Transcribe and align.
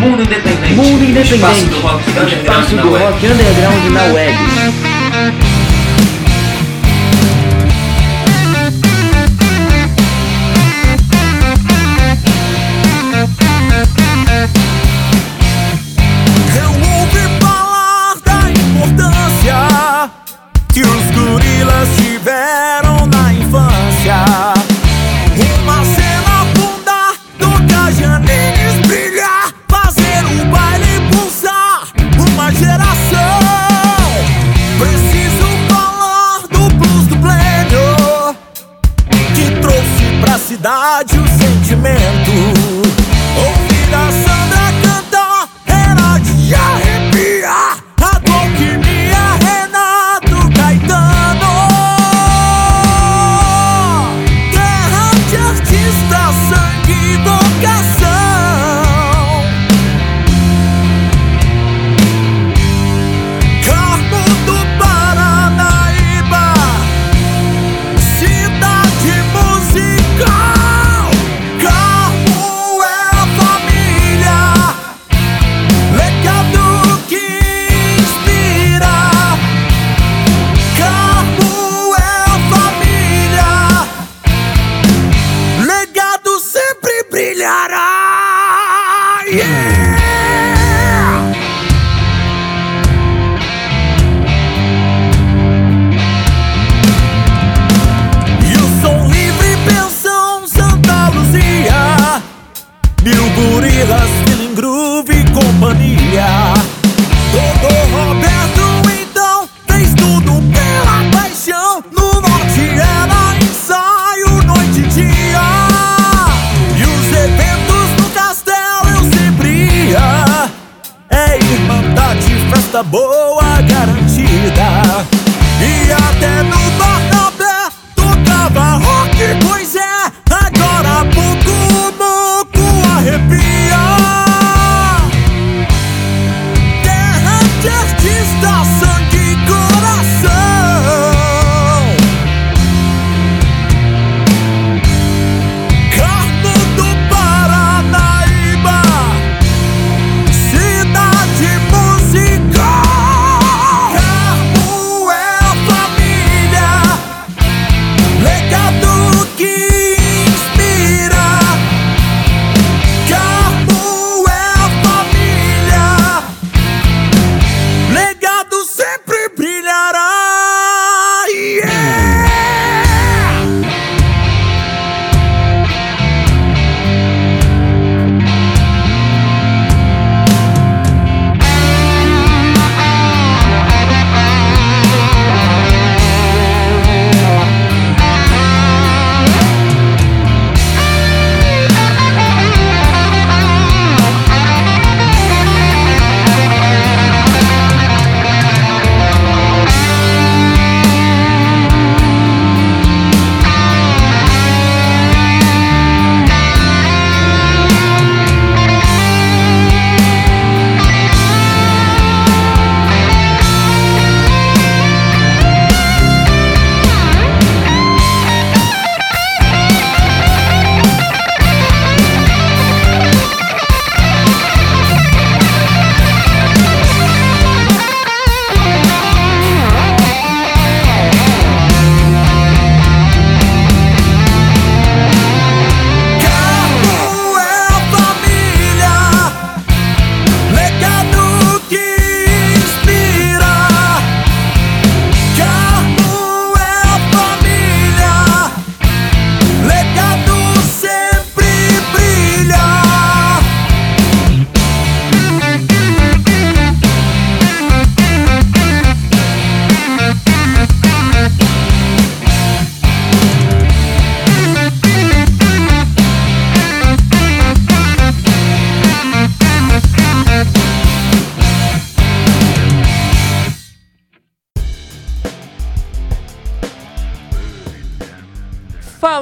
Mundo 0.00 0.22
Independente. 0.22 0.74
Mundo 0.74 1.04
Independente. 1.04 1.34
Espaço 1.34 1.66
do 1.66 1.80
rock 1.80 2.10
underground 2.10 2.32
Espaço 2.32 2.76
do 2.76 2.90
rock 2.90 3.26
underground 3.26 3.92
na 3.92 4.02
web. 4.12 5.55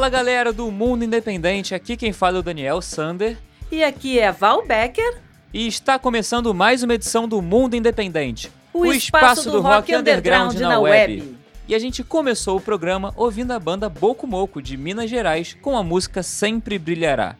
Fala 0.04 0.16
galera 0.18 0.52
do 0.52 0.70
Mundo 0.70 1.02
Independente, 1.02 1.74
aqui 1.74 1.96
quem 1.96 2.12
fala 2.12 2.36
é 2.36 2.40
o 2.40 2.42
Daniel 2.42 2.82
Sander 2.82 3.38
E 3.72 3.82
aqui 3.82 4.18
é 4.18 4.30
Val 4.30 4.62
Becker. 4.66 5.22
e 5.50 5.66
está 5.66 5.98
começando 5.98 6.52
mais 6.52 6.82
uma 6.82 6.92
edição 6.92 7.26
do 7.26 7.40
Mundo 7.40 7.74
Independente, 7.74 8.52
O 8.74 8.84
espaço 8.84 9.50
do 9.50 9.62
rock 9.62 9.94
underground 9.96 10.56
na 10.56 10.78
web. 10.78 11.34
E 11.66 11.74
a 11.74 11.78
gente 11.78 12.04
começou 12.04 12.58
o 12.58 12.60
programa 12.60 13.14
ouvindo 13.16 13.52
a 13.52 13.58
banda 13.58 13.88
Boco 13.88 14.26
Moco 14.26 14.60
de 14.60 14.76
Minas 14.76 15.08
Gerais 15.08 15.56
com 15.62 15.74
a 15.74 15.82
música 15.82 16.22
Sempre 16.22 16.78
Brilhará. 16.78 17.34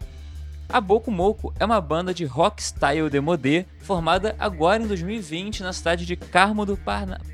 A 0.67 0.81
Boku 0.81 1.11
Moco 1.11 1.53
é 1.61 1.67
uma 1.67 1.83
banda 1.83 2.15
de 2.15 2.25
rock 2.25 2.63
style 2.63 3.11
demodé 3.11 3.67
formada 3.81 4.35
agora 4.39 4.83
em 4.83 4.87
2020 4.87 5.63
na 5.63 5.75
cidade 5.75 6.07
de 6.07 6.17
Carmo 6.17 6.65
do 6.65 6.79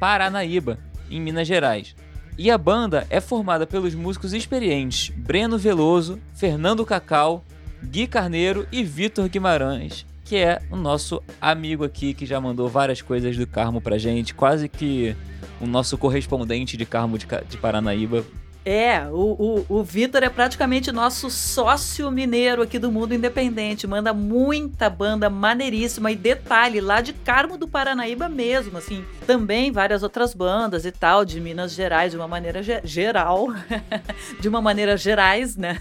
Paranaíba, 0.00 0.76
em 1.08 1.20
Minas 1.20 1.46
Gerais. 1.46 1.94
E 2.38 2.50
a 2.50 2.56
banda 2.56 3.06
é 3.10 3.20
formada 3.20 3.66
pelos 3.66 3.94
músicos 3.94 4.32
experientes 4.32 5.10
Breno 5.16 5.58
Veloso, 5.58 6.18
Fernando 6.34 6.86
Cacau, 6.86 7.44
Gui 7.82 8.06
Carneiro 8.06 8.66
e 8.70 8.82
Vitor 8.82 9.28
Guimarães, 9.28 10.06
que 10.24 10.36
é 10.36 10.60
o 10.70 10.76
nosso 10.76 11.22
amigo 11.40 11.84
aqui 11.84 12.14
que 12.14 12.26
já 12.26 12.40
mandou 12.40 12.68
várias 12.68 13.02
coisas 13.02 13.36
do 13.36 13.46
Carmo 13.46 13.80
pra 13.80 13.98
gente, 13.98 14.34
quase 14.34 14.68
que 14.68 15.16
o 15.60 15.66
nosso 15.66 15.98
correspondente 15.98 16.76
de 16.76 16.86
Carmo 16.86 17.18
de, 17.18 17.26
de 17.48 17.56
Paranaíba. 17.56 18.24
É, 18.64 19.06
o, 19.10 19.64
o, 19.68 19.78
o 19.78 19.82
Vitor 19.82 20.22
é 20.22 20.28
praticamente 20.28 20.92
nosso 20.92 21.30
sócio 21.30 22.10
mineiro 22.10 22.62
aqui 22.62 22.78
do 22.78 22.92
Mundo 22.92 23.14
Independente. 23.14 23.86
Manda 23.86 24.12
muita 24.12 24.90
banda 24.90 25.30
maneiríssima. 25.30 26.12
E 26.12 26.16
detalhe, 26.16 26.80
lá 26.80 27.00
de 27.00 27.12
Carmo 27.12 27.56
do 27.56 27.66
Paranaíba 27.66 28.28
mesmo, 28.28 28.76
assim. 28.76 29.04
Também 29.26 29.72
várias 29.72 30.02
outras 30.02 30.34
bandas 30.34 30.84
e 30.84 30.92
tal, 30.92 31.24
de 31.24 31.40
Minas 31.40 31.72
Gerais, 31.72 32.12
de 32.12 32.18
uma 32.18 32.28
maneira 32.28 32.62
ge 32.62 32.80
geral. 32.84 33.48
de 34.38 34.48
uma 34.48 34.60
maneira 34.60 34.96
gerais, 34.96 35.56
né? 35.56 35.80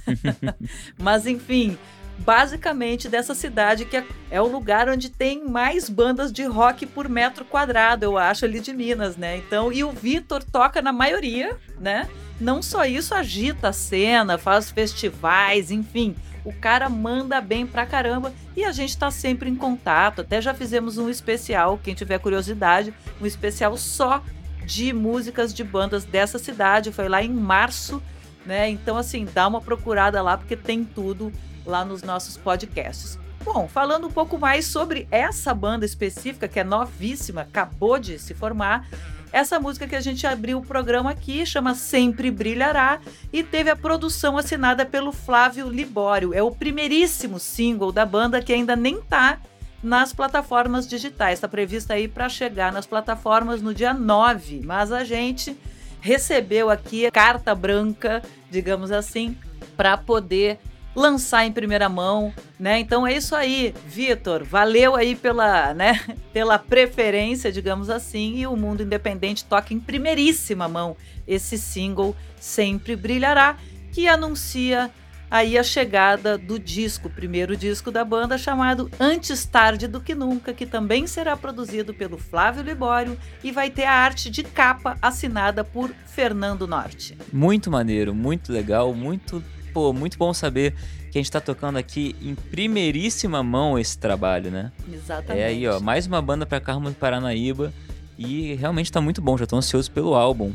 Mas 0.98 1.28
enfim, 1.28 1.78
basicamente 2.20 3.08
dessa 3.08 3.34
cidade 3.34 3.86
que 3.86 3.98
é, 3.98 4.06
é, 4.30 4.42
o 4.42 4.48
lugar 4.48 4.90
onde 4.90 5.10
tem 5.10 5.48
mais 5.48 5.90
bandas 5.90 6.32
de 6.32 6.44
rock 6.44 6.86
por 6.86 7.08
metro 7.08 7.46
quadrado, 7.46 8.04
eu 8.04 8.18
acho, 8.18 8.46
ali 8.46 8.60
de 8.60 8.74
Minas, 8.74 9.16
né? 9.16 9.38
Então, 9.38 9.72
e 9.72 9.84
o 9.84 9.92
Vitor 9.92 10.44
toca 10.44 10.82
na 10.82 10.92
maioria, 10.92 11.58
né? 11.80 12.08
Não 12.40 12.62
só 12.62 12.86
isso, 12.86 13.14
agita 13.14 13.70
a 13.70 13.74
cena, 13.74 14.38
faz 14.38 14.70
festivais, 14.70 15.72
enfim. 15.72 16.16
O 16.46 16.54
cara 16.54 16.90
manda 16.90 17.42
bem 17.42 17.66
pra 17.66 17.86
caramba 17.86 18.34
e 18.56 18.64
a 18.64 18.72
gente 18.72 18.98
tá 18.98 19.12
sempre 19.12 19.50
em 19.50 19.56
contato. 19.56 20.22
Até 20.22 20.42
já 20.42 20.54
fizemos 20.54 20.98
um 20.98 21.10
especial, 21.10 21.80
quem 21.84 21.94
tiver 21.94 22.20
curiosidade, 22.20 22.94
um 23.22 23.26
especial 23.26 23.76
só 23.78 24.24
de 24.66 24.94
músicas 24.94 25.54
de 25.54 25.64
bandas 25.64 26.06
dessa 26.06 26.40
cidade. 26.40 26.92
Foi 26.92 27.10
lá 27.10 27.22
em 27.22 27.30
março, 27.30 28.02
né? 28.46 28.70
Então, 28.70 28.98
assim, 28.98 29.26
dá 29.26 29.48
uma 29.48 29.60
procurada 29.60 30.22
lá 30.22 30.38
porque 30.38 30.56
tem 30.56 30.86
tudo 30.86 31.32
lá 31.70 31.86
nos 31.86 32.04
nossos 32.04 32.36
podcasts. 32.36 33.18
Bom, 33.44 33.68
falando 33.68 34.08
um 34.08 34.12
pouco 34.12 34.38
mais 34.38 34.66
sobre 34.66 35.08
essa 35.10 35.54
banda 35.54 35.86
específica, 35.86 36.48
que 36.48 36.60
é 36.60 36.64
novíssima, 36.64 37.42
acabou 37.42 37.98
de 37.98 38.20
se 38.20 38.34
formar, 38.34 38.86
essa 39.32 39.60
música 39.60 39.88
que 39.88 39.96
a 39.96 40.02
gente 40.02 40.26
abriu 40.26 40.58
o 40.58 40.66
programa 40.66 41.12
aqui 41.12 41.46
chama 41.46 41.76
Sempre 41.76 42.32
Brilhará 42.32 43.00
e 43.32 43.44
teve 43.44 43.70
a 43.70 43.76
produção 43.76 44.38
assinada 44.38 44.86
pelo 44.86 45.12
Flávio 45.12 45.70
Libório. 45.70 46.34
É 46.34 46.42
o 46.42 46.52
primeiríssimo 46.52 47.40
single 47.40 47.92
da 47.92 48.06
banda 48.06 48.42
que 48.42 48.52
ainda 48.52 48.76
nem 48.76 49.00
tá 49.00 49.40
nas 49.84 50.14
plataformas 50.14 50.88
digitais. 50.88 51.36
Está 51.36 51.48
prevista 51.48 51.94
aí 51.94 52.08
para 52.08 52.28
chegar 52.28 52.74
nas 52.74 52.88
plataformas 52.88 53.62
no 53.62 53.74
dia 53.74 53.94
9, 53.94 54.62
mas 54.66 54.92
a 54.92 55.04
gente 55.04 55.56
recebeu 56.02 56.70
aqui 56.70 57.06
a 57.06 57.12
carta 57.12 57.54
branca, 57.54 58.24
digamos 58.50 58.92
assim, 58.92 59.38
para 59.78 59.96
poder 59.96 60.60
lançar 61.00 61.46
em 61.46 61.52
primeira 61.52 61.88
mão, 61.88 62.34
né? 62.60 62.80
Então 62.80 63.08
é 63.08 63.14
isso 63.14 63.36
aí, 63.36 63.74
Vitor. 63.88 64.44
Valeu 64.44 64.96
aí 64.96 65.16
pela, 65.16 65.74
né, 65.74 66.00
pela 66.34 66.60
preferência, 66.60 67.52
digamos 67.52 67.90
assim, 67.90 68.38
e 68.38 68.46
o 68.48 68.56
Mundo 68.56 68.84
Independente 68.84 69.46
toca 69.46 69.74
em 69.74 69.80
primeiríssima 69.80 70.68
mão 70.68 70.96
esse 71.28 71.58
single 71.58 72.16
Sempre 72.40 72.96
Brilhará, 72.96 73.58
que 73.92 74.08
anuncia 74.08 74.92
aí 75.30 75.58
a 75.58 75.64
chegada 75.64 76.38
do 76.38 76.58
disco, 76.58 77.10
primeiro 77.10 77.56
disco 77.56 77.92
da 77.92 78.04
banda 78.04 78.38
chamado 78.38 78.90
Antes 79.00 79.46
Tarde 79.46 79.88
do 79.88 80.02
que 80.02 80.16
Nunca, 80.16 80.54
que 80.54 80.66
também 80.66 81.06
será 81.06 81.38
produzido 81.38 81.94
pelo 81.94 82.18
Flávio 82.18 82.64
Libório 82.64 83.18
e 83.44 83.52
vai 83.52 83.70
ter 83.70 83.84
a 83.84 83.94
arte 83.94 84.30
de 84.30 84.44
capa 84.44 84.98
assinada 85.02 85.64
por 85.64 85.92
Fernando 86.08 86.68
Norte. 86.68 87.18
Muito 87.32 87.70
maneiro, 87.70 88.14
muito 88.14 88.52
legal, 88.52 88.94
muito 88.94 89.44
pô, 89.74 89.94
muito 89.94 90.18
bom 90.18 90.34
saber 90.34 90.74
que 91.12 91.18
a 91.18 91.22
gente 91.22 91.32
tá 91.32 91.42
tocando 91.42 91.78
aqui 91.78 92.16
em 92.22 92.36
primeiríssima 92.36 93.42
mão 93.42 93.78
esse 93.80 93.98
trabalho, 93.98 94.52
né? 94.52 94.72
Exatamente. 94.92 95.42
É 95.42 95.46
aí, 95.46 95.68
ó, 95.68 95.80
mais 95.80 96.06
uma 96.06 96.22
banda 96.22 96.46
para 96.46 96.60
Carmo 96.60 96.94
Paranaíba 96.94 97.74
e 98.18 98.56
realmente 98.56 98.92
tá 98.92 99.02
muito 99.02 99.22
bom, 99.22 99.38
já 99.38 99.46
tô 99.46 99.56
ansioso 99.56 99.90
pelo 99.92 100.14
álbum. 100.14 100.54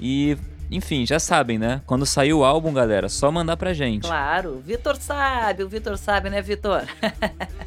E, 0.00 0.36
enfim, 0.70 1.04
já 1.04 1.18
sabem, 1.18 1.58
né? 1.58 1.82
Quando 1.86 2.06
sair 2.06 2.32
o 2.32 2.44
álbum, 2.44 2.72
galera, 2.72 3.08
só 3.08 3.30
mandar 3.30 3.56
pra 3.56 3.74
gente. 3.74 4.02
Claro, 4.02 4.56
o 4.56 4.60
Vitor 4.60 4.96
sabe, 4.96 5.64
o 5.64 5.68
Vitor 5.68 5.98
sabe, 5.98 6.30
né, 6.30 6.40
Vitor? 6.40 6.82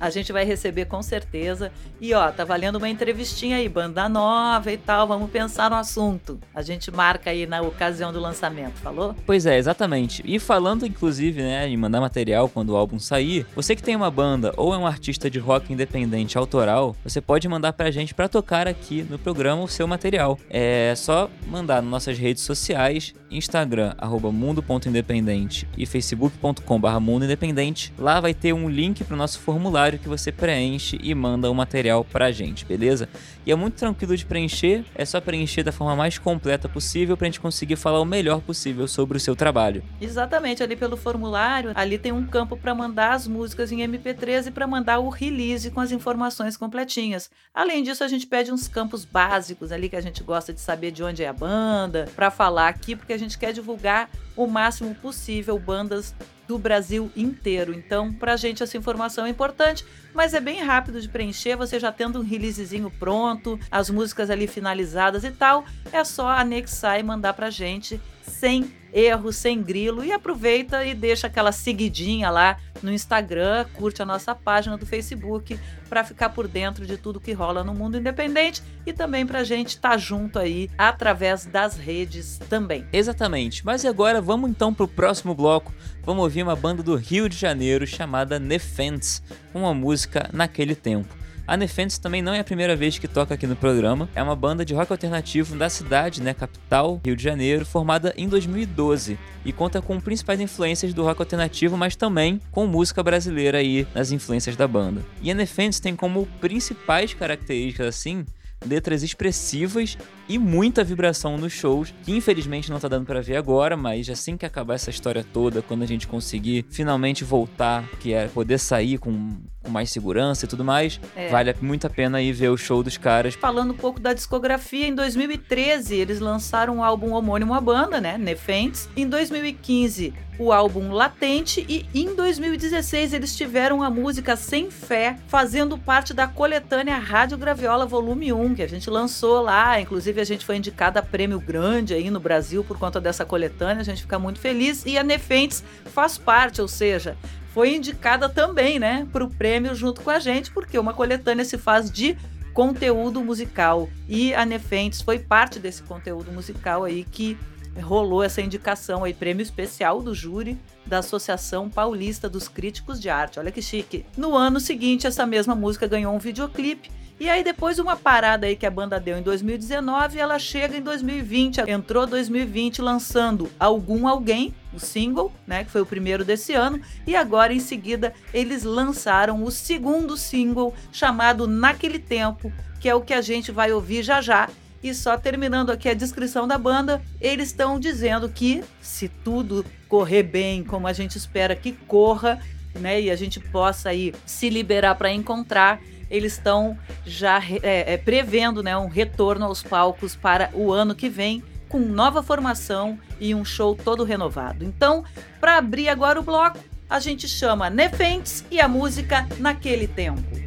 a 0.00 0.10
gente 0.10 0.32
vai 0.32 0.44
receber 0.44 0.86
com 0.86 1.02
certeza. 1.02 1.72
E 2.00 2.12
ó, 2.14 2.30
tá 2.30 2.44
valendo 2.44 2.76
uma 2.76 2.88
entrevistinha 2.88 3.56
aí, 3.56 3.68
banda 3.68 4.08
nova 4.08 4.70
e 4.70 4.76
tal, 4.76 5.06
vamos 5.06 5.30
pensar 5.30 5.70
no 5.70 5.76
assunto. 5.76 6.38
A 6.54 6.62
gente 6.62 6.90
marca 6.90 7.30
aí 7.30 7.46
na 7.46 7.62
ocasião 7.62 8.12
do 8.12 8.20
lançamento, 8.20 8.74
falou? 8.74 9.14
Pois 9.24 9.46
é, 9.46 9.56
exatamente. 9.56 10.22
E 10.24 10.38
falando 10.38 10.86
inclusive, 10.86 11.42
né, 11.42 11.68
em 11.68 11.76
mandar 11.76 12.00
material 12.00 12.48
quando 12.48 12.70
o 12.70 12.76
álbum 12.76 12.98
sair, 12.98 13.46
você 13.54 13.74
que 13.74 13.82
tem 13.82 13.96
uma 13.96 14.10
banda 14.10 14.52
ou 14.56 14.74
é 14.74 14.78
um 14.78 14.86
artista 14.86 15.30
de 15.30 15.38
rock 15.38 15.72
independente 15.72 16.36
autoral, 16.36 16.94
você 17.02 17.20
pode 17.20 17.48
mandar 17.48 17.72
pra 17.72 17.90
gente 17.90 18.14
para 18.14 18.28
tocar 18.28 18.68
aqui 18.68 19.06
no 19.08 19.18
programa 19.18 19.62
o 19.62 19.68
seu 19.68 19.86
material. 19.86 20.38
É 20.50 20.94
só 20.96 21.30
mandar 21.46 21.82
nas 21.82 21.90
nossas 21.90 22.18
redes 22.18 22.42
sociais, 22.42 23.14
Instagram, 23.30 23.94
arroba 23.98 24.30
mundo.independente 24.30 25.68
e 25.76 25.86
facebook.com.br 25.86 27.00
mundo 27.00 27.24
independente. 27.24 27.92
Lá 27.98 28.20
vai 28.20 28.34
ter 28.34 28.52
um 28.52 28.68
link 28.68 29.04
pro 29.04 29.16
nosso 29.16 29.38
formulário 29.40 29.85
formulário 29.86 29.98
que 29.98 30.08
você 30.08 30.32
preenche 30.32 30.98
e 31.02 31.14
manda 31.14 31.50
o 31.50 31.54
material 31.54 32.04
pra 32.04 32.32
gente, 32.32 32.64
beleza? 32.64 33.08
E 33.44 33.52
é 33.52 33.54
muito 33.54 33.74
tranquilo 33.74 34.16
de 34.16 34.26
preencher, 34.26 34.84
é 34.94 35.04
só 35.04 35.20
preencher 35.20 35.62
da 35.62 35.70
forma 35.70 35.94
mais 35.94 36.18
completa 36.18 36.68
possível 36.68 37.16
pra 37.16 37.26
gente 37.26 37.40
conseguir 37.40 37.76
falar 37.76 38.00
o 38.00 38.04
melhor 38.04 38.40
possível 38.40 38.88
sobre 38.88 39.16
o 39.16 39.20
seu 39.20 39.36
trabalho. 39.36 39.82
Exatamente, 40.00 40.62
ali 40.62 40.74
pelo 40.74 40.96
formulário, 40.96 41.70
ali 41.74 41.98
tem 41.98 42.10
um 42.10 42.26
campo 42.26 42.56
para 42.56 42.74
mandar 42.74 43.12
as 43.12 43.28
músicas 43.28 43.70
em 43.70 43.78
MP3 43.78 44.48
e 44.48 44.50
para 44.50 44.66
mandar 44.66 44.98
o 44.98 45.08
release 45.08 45.70
com 45.70 45.80
as 45.80 45.92
informações 45.92 46.56
completinhas. 46.56 47.30
Além 47.54 47.82
disso, 47.82 48.02
a 48.02 48.08
gente 48.08 48.26
pede 48.26 48.50
uns 48.50 48.66
campos 48.66 49.04
básicos 49.04 49.70
ali 49.70 49.88
que 49.88 49.96
a 49.96 50.00
gente 50.00 50.22
gosta 50.24 50.52
de 50.52 50.60
saber 50.60 50.90
de 50.90 51.04
onde 51.04 51.22
é 51.22 51.28
a 51.28 51.32
banda, 51.32 52.08
para 52.16 52.30
falar 52.30 52.68
aqui, 52.68 52.96
porque 52.96 53.12
a 53.12 53.18
gente 53.18 53.38
quer 53.38 53.52
divulgar 53.52 54.10
o 54.36 54.46
máximo 54.46 54.94
possível 54.96 55.58
bandas 55.58 56.14
do 56.46 56.58
Brasil 56.58 57.10
inteiro. 57.16 57.74
Então, 57.74 58.12
para 58.12 58.34
a 58.34 58.36
gente 58.36 58.62
essa 58.62 58.76
informação 58.76 59.26
é 59.26 59.28
importante, 59.28 59.84
mas 60.14 60.34
é 60.34 60.40
bem 60.40 60.62
rápido 60.62 61.00
de 61.00 61.08
preencher, 61.08 61.56
você 61.56 61.78
já 61.78 61.92
tendo 61.92 62.20
um 62.20 62.24
releasezinho 62.24 62.90
pronto, 62.90 63.58
as 63.70 63.90
músicas 63.90 64.30
ali 64.30 64.46
finalizadas 64.46 65.24
e 65.24 65.30
tal, 65.30 65.64
é 65.92 66.02
só 66.04 66.28
anexar 66.28 66.98
e 66.98 67.02
mandar 67.02 67.34
para 67.34 67.48
a 67.48 67.50
gente 67.50 68.00
sem 68.22 68.72
erro, 68.96 69.30
sem 69.30 69.62
grilo 69.62 70.02
e 70.02 70.10
aproveita 70.10 70.82
e 70.82 70.94
deixa 70.94 71.26
aquela 71.26 71.52
seguidinha 71.52 72.30
lá 72.30 72.56
no 72.82 72.90
Instagram, 72.90 73.66
curte 73.74 74.00
a 74.00 74.06
nossa 74.06 74.34
página 74.34 74.78
do 74.78 74.86
Facebook 74.86 75.58
para 75.88 76.02
ficar 76.02 76.30
por 76.30 76.48
dentro 76.48 76.86
de 76.86 76.96
tudo 76.96 77.20
que 77.20 77.32
rola 77.32 77.62
no 77.62 77.74
mundo 77.74 77.98
independente 77.98 78.62
e 78.86 78.92
também 78.94 79.26
para 79.26 79.40
a 79.40 79.44
gente 79.44 79.68
estar 79.68 79.90
tá 79.90 79.98
junto 79.98 80.38
aí 80.38 80.70
através 80.78 81.44
das 81.44 81.76
redes 81.76 82.38
também. 82.48 82.86
Exatamente. 82.90 83.64
Mas 83.64 83.84
agora 83.84 84.20
vamos 84.20 84.48
então 84.48 84.72
para 84.72 84.84
o 84.84 84.88
próximo 84.88 85.34
bloco. 85.34 85.74
Vamos 86.02 86.22
ouvir 86.22 86.42
uma 86.42 86.56
banda 86.56 86.82
do 86.82 86.96
Rio 86.96 87.28
de 87.28 87.36
Janeiro 87.36 87.86
chamada 87.86 88.38
Nefents, 88.38 89.22
com 89.52 89.60
uma 89.60 89.74
música 89.74 90.30
naquele 90.32 90.74
tempo. 90.74 91.25
A 91.46 91.56
Nefentes 91.56 91.96
também 91.96 92.20
não 92.20 92.34
é 92.34 92.40
a 92.40 92.44
primeira 92.44 92.74
vez 92.74 92.98
que 92.98 93.06
toca 93.06 93.34
aqui 93.34 93.46
no 93.46 93.54
programa. 93.54 94.08
É 94.16 94.22
uma 94.22 94.34
banda 94.34 94.64
de 94.64 94.74
rock 94.74 94.90
alternativo 94.90 95.56
da 95.56 95.70
cidade, 95.70 96.20
né, 96.20 96.34
capital, 96.34 97.00
Rio 97.04 97.14
de 97.14 97.22
Janeiro, 97.22 97.64
formada 97.64 98.12
em 98.16 98.28
2012 98.28 99.16
e 99.44 99.52
conta 99.52 99.80
com 99.80 100.00
principais 100.00 100.40
influências 100.40 100.92
do 100.92 101.04
rock 101.04 101.22
alternativo, 101.22 101.76
mas 101.76 101.94
também 101.94 102.40
com 102.50 102.66
música 102.66 103.00
brasileira 103.00 103.58
aí 103.58 103.86
nas 103.94 104.10
influências 104.10 104.56
da 104.56 104.66
banda. 104.66 105.02
E 105.22 105.30
a 105.30 105.34
Nefentes 105.34 105.78
tem 105.78 105.94
como 105.94 106.26
principais 106.40 107.14
características 107.14 107.86
assim 107.86 108.26
letras 108.64 109.02
expressivas 109.02 109.96
e 110.28 110.38
muita 110.38 110.82
vibração 110.82 111.36
nos 111.36 111.52
shows, 111.52 111.92
que 112.02 112.12
infelizmente 112.12 112.70
não 112.70 112.80
tá 112.80 112.88
dando 112.88 113.06
para 113.06 113.20
ver 113.20 113.36
agora, 113.36 113.76
mas 113.76 114.08
assim 114.08 114.36
que 114.36 114.46
acabar 114.46 114.74
essa 114.74 114.90
história 114.90 115.24
toda, 115.24 115.62
quando 115.62 115.82
a 115.82 115.86
gente 115.86 116.06
conseguir 116.06 116.64
finalmente 116.70 117.22
voltar, 117.22 117.86
que 118.00 118.12
é 118.12 118.26
poder 118.28 118.58
sair 118.58 118.98
com, 118.98 119.36
com 119.66 119.70
mais 119.70 119.90
segurança 119.90 120.46
e 120.46 120.48
tudo 120.48 120.64
mais, 120.64 120.98
é. 121.14 121.28
vale 121.28 121.54
muito 121.60 121.86
a 121.86 121.90
pena 121.90 122.22
ir 122.22 122.32
ver 122.32 122.48
o 122.48 122.56
show 122.56 122.82
dos 122.82 122.96
caras. 122.96 123.34
Falando 123.34 123.72
um 123.72 123.76
pouco 123.76 124.00
da 124.00 124.14
discografia, 124.14 124.86
em 124.86 124.94
2013 124.94 125.96
eles 125.96 126.20
lançaram 126.20 126.76
um 126.76 126.84
álbum 126.84 127.12
homônimo 127.12 127.52
à 127.52 127.60
banda, 127.60 128.00
né, 128.00 128.16
Nefentes. 128.16 128.88
Em 128.96 129.06
2015 129.06 130.14
o 130.38 130.52
álbum 130.52 130.92
Latente 130.92 131.64
e 131.66 131.86
em 131.94 132.14
2016 132.14 133.14
eles 133.14 133.34
tiveram 133.34 133.82
a 133.82 133.88
música 133.88 134.36
Sem 134.36 134.70
Fé, 134.70 135.16
fazendo 135.28 135.78
parte 135.78 136.12
da 136.12 136.28
coletânea 136.28 136.98
Rádio 136.98 137.38
Graviola 137.38 137.86
Volume 137.86 138.34
1, 138.34 138.54
que 138.54 138.62
a 138.62 138.68
gente 138.68 138.90
lançou 138.90 139.40
lá, 139.40 139.80
inclusive 139.80 140.06
Inclusive, 140.06 140.20
a 140.20 140.24
gente 140.24 140.44
foi 140.44 140.56
indicada 140.56 141.00
a 141.00 141.02
prêmio 141.02 141.40
grande 141.40 141.92
aí 141.92 142.10
no 142.10 142.20
Brasil 142.20 142.62
por 142.62 142.78
conta 142.78 143.00
dessa 143.00 143.24
coletânea. 143.24 143.80
A 143.80 143.84
gente 143.84 144.02
fica 144.02 144.18
muito 144.18 144.38
feliz. 144.38 144.84
E 144.86 144.96
a 144.96 145.02
Nefentes 145.02 145.64
faz 145.86 146.16
parte, 146.16 146.60
ou 146.60 146.68
seja, 146.68 147.16
foi 147.56 147.74
indicada 147.74 148.28
também, 148.28 148.78
né, 148.78 149.08
para 149.10 149.24
o 149.24 149.30
prêmio 149.30 149.74
junto 149.74 150.02
com 150.02 150.10
a 150.10 150.18
gente, 150.18 150.50
porque 150.50 150.78
uma 150.78 150.92
coletânea 150.92 151.42
se 151.42 151.56
faz 151.56 151.90
de 151.90 152.14
conteúdo 152.52 153.24
musical 153.24 153.88
e 154.06 154.34
a 154.34 154.44
Nefentes 154.44 155.00
foi 155.00 155.18
parte 155.18 155.58
desse 155.58 155.82
conteúdo 155.82 156.30
musical 156.30 156.84
aí 156.84 157.02
que 157.02 157.34
rolou 157.80 158.22
essa 158.22 158.42
indicação 158.42 159.04
aí, 159.04 159.14
prêmio 159.14 159.42
especial 159.42 160.02
do 160.02 160.14
júri 160.14 160.58
da 160.84 160.98
Associação 160.98 161.70
Paulista 161.70 162.28
dos 162.28 162.46
Críticos 162.46 163.00
de 163.00 163.08
Arte. 163.08 163.38
Olha 163.38 163.50
que 163.50 163.62
chique. 163.62 164.04
No 164.18 164.36
ano 164.36 164.60
seguinte, 164.60 165.06
essa 165.06 165.24
mesma 165.24 165.54
música 165.54 165.86
ganhou 165.86 166.14
um 166.14 166.18
videoclipe 166.18 166.90
e 167.18 167.30
aí, 167.30 167.42
depois 167.42 167.76
de 167.76 167.82
uma 167.82 167.96
parada 167.96 168.46
aí 168.46 168.54
que 168.54 168.66
a 168.66 168.70
banda 168.70 169.00
deu 169.00 169.16
em 169.16 169.22
2019, 169.22 170.18
ela 170.18 170.38
chega 170.38 170.76
em 170.76 170.82
2020, 170.82 171.62
entrou 171.66 172.06
2020 172.06 172.82
lançando 172.82 173.50
Algum 173.58 174.06
Alguém, 174.06 174.54
o 174.74 174.78
single, 174.78 175.32
né, 175.46 175.64
que 175.64 175.70
foi 175.70 175.80
o 175.80 175.86
primeiro 175.86 176.26
desse 176.26 176.52
ano, 176.52 176.78
e 177.06 177.16
agora 177.16 177.54
em 177.54 177.60
seguida 177.60 178.12
eles 178.34 178.64
lançaram 178.64 179.42
o 179.42 179.50
segundo 179.50 180.14
single 180.14 180.74
chamado 180.92 181.46
Naquele 181.46 181.98
Tempo, 181.98 182.52
que 182.78 182.88
é 182.88 182.94
o 182.94 183.00
que 183.00 183.14
a 183.14 183.22
gente 183.22 183.50
vai 183.50 183.72
ouvir 183.72 184.02
já 184.02 184.20
já. 184.20 184.50
E 184.82 184.94
só 184.94 185.16
terminando 185.16 185.70
aqui 185.70 185.88
a 185.88 185.94
descrição 185.94 186.46
da 186.46 186.58
banda, 186.58 187.02
eles 187.18 187.48
estão 187.48 187.80
dizendo 187.80 188.28
que 188.28 188.62
se 188.80 189.08
tudo 189.08 189.64
correr 189.88 190.22
bem, 190.22 190.62
como 190.62 190.86
a 190.86 190.92
gente 190.92 191.16
espera 191.16 191.56
que 191.56 191.72
corra, 191.72 192.38
né, 192.74 193.00
e 193.00 193.10
a 193.10 193.16
gente 193.16 193.40
possa 193.40 193.88
aí 193.88 194.14
se 194.26 194.50
liberar 194.50 194.94
para 194.96 195.10
encontrar 195.10 195.80
eles 196.10 196.32
estão 196.32 196.78
já 197.04 197.40
é, 197.62 197.94
é, 197.94 197.96
prevendo 197.96 198.62
né, 198.62 198.76
um 198.76 198.88
retorno 198.88 199.44
aos 199.44 199.62
palcos 199.62 200.14
para 200.14 200.50
o 200.54 200.72
ano 200.72 200.94
que 200.94 201.08
vem, 201.08 201.42
com 201.68 201.80
nova 201.80 202.22
formação 202.22 202.98
e 203.18 203.34
um 203.34 203.44
show 203.44 203.74
todo 203.74 204.04
renovado. 204.04 204.64
Então, 204.64 205.04
para 205.40 205.56
abrir 205.58 205.88
agora 205.88 206.20
o 206.20 206.22
bloco, 206.22 206.58
a 206.88 207.00
gente 207.00 207.26
chama 207.26 207.68
Nefentes 207.68 208.44
e 208.50 208.60
a 208.60 208.68
música 208.68 209.26
Naquele 209.38 209.88
Tempo. 209.88 210.45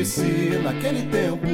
Disse 0.00 0.58
naquele 0.62 1.02
tempo 1.10 1.46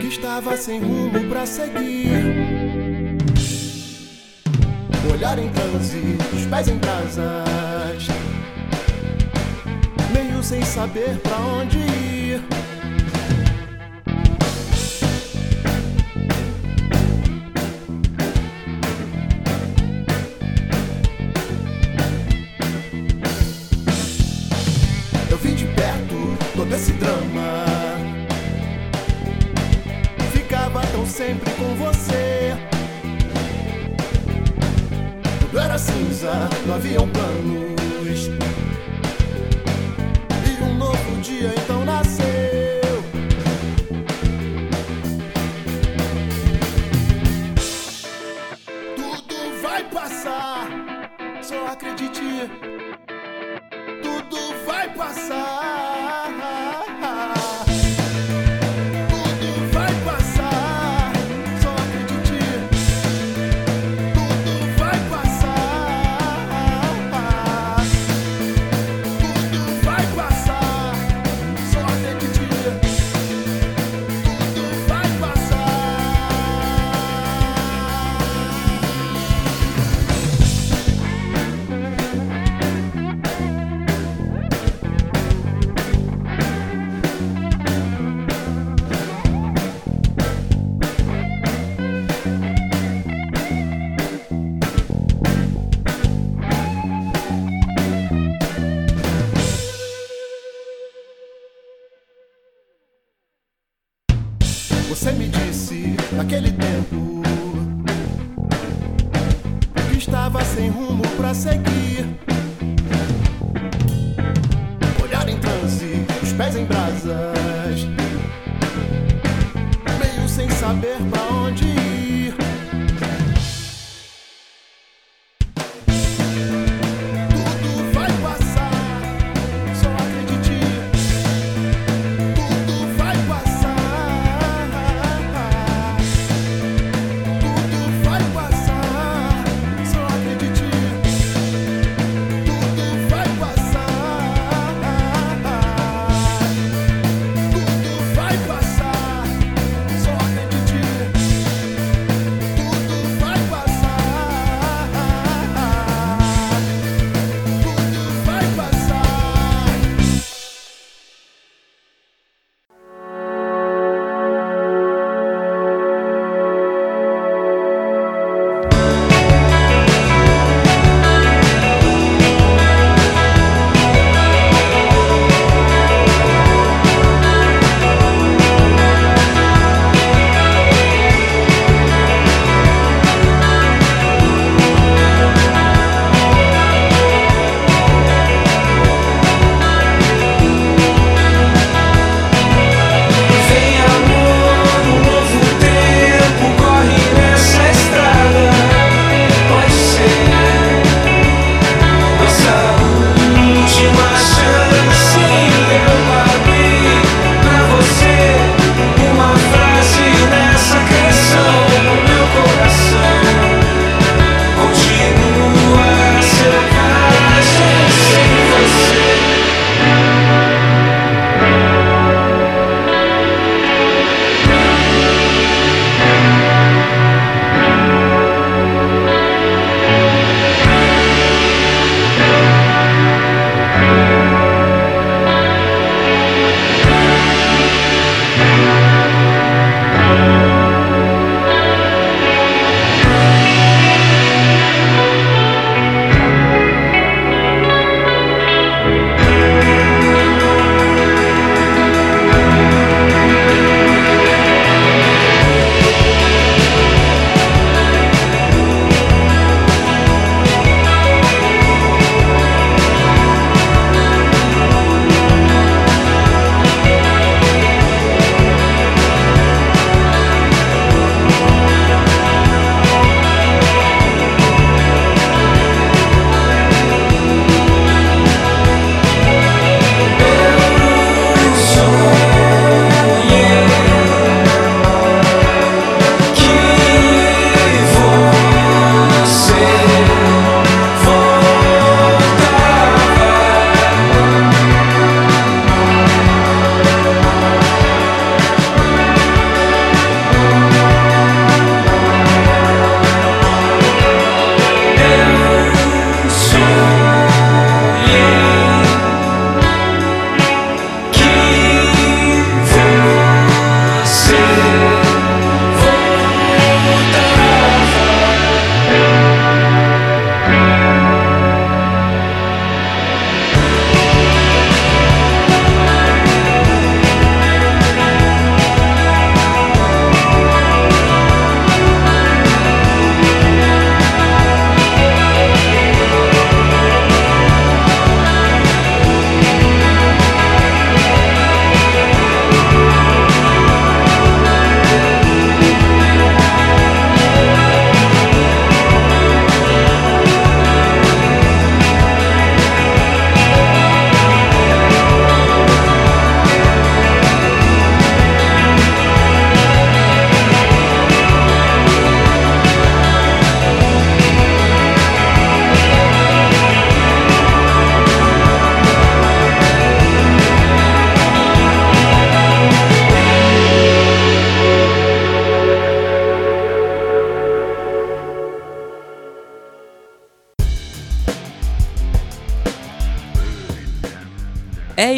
que 0.00 0.06
estava 0.06 0.56
sem 0.56 0.78
rumo 0.78 1.28
para 1.28 1.44
seguir. 1.44 3.18
Olhar 5.12 5.36
em 5.36 5.48
transe, 5.48 6.16
os 6.32 6.46
pés 6.46 6.68
em 6.68 6.76
brasas, 6.78 8.06
meio 10.12 10.40
sem 10.44 10.62
saber 10.62 11.18
para 11.18 11.36
onde 11.38 11.78
ir. 11.78 12.67
Cinza, 36.80 37.17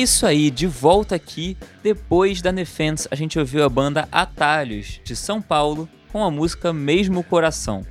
isso 0.00 0.24
aí, 0.26 0.50
de 0.50 0.66
volta 0.66 1.14
aqui. 1.14 1.56
Depois 1.82 2.40
da 2.40 2.50
Nefens, 2.50 3.06
a 3.10 3.14
gente 3.14 3.38
ouviu 3.38 3.64
a 3.64 3.68
banda 3.68 4.08
Atalhos, 4.10 5.00
de 5.04 5.14
São 5.14 5.42
Paulo, 5.42 5.88
com 6.10 6.24
a 6.24 6.30
música 6.30 6.72
Mesmo 6.72 7.22
Coração. 7.22 7.84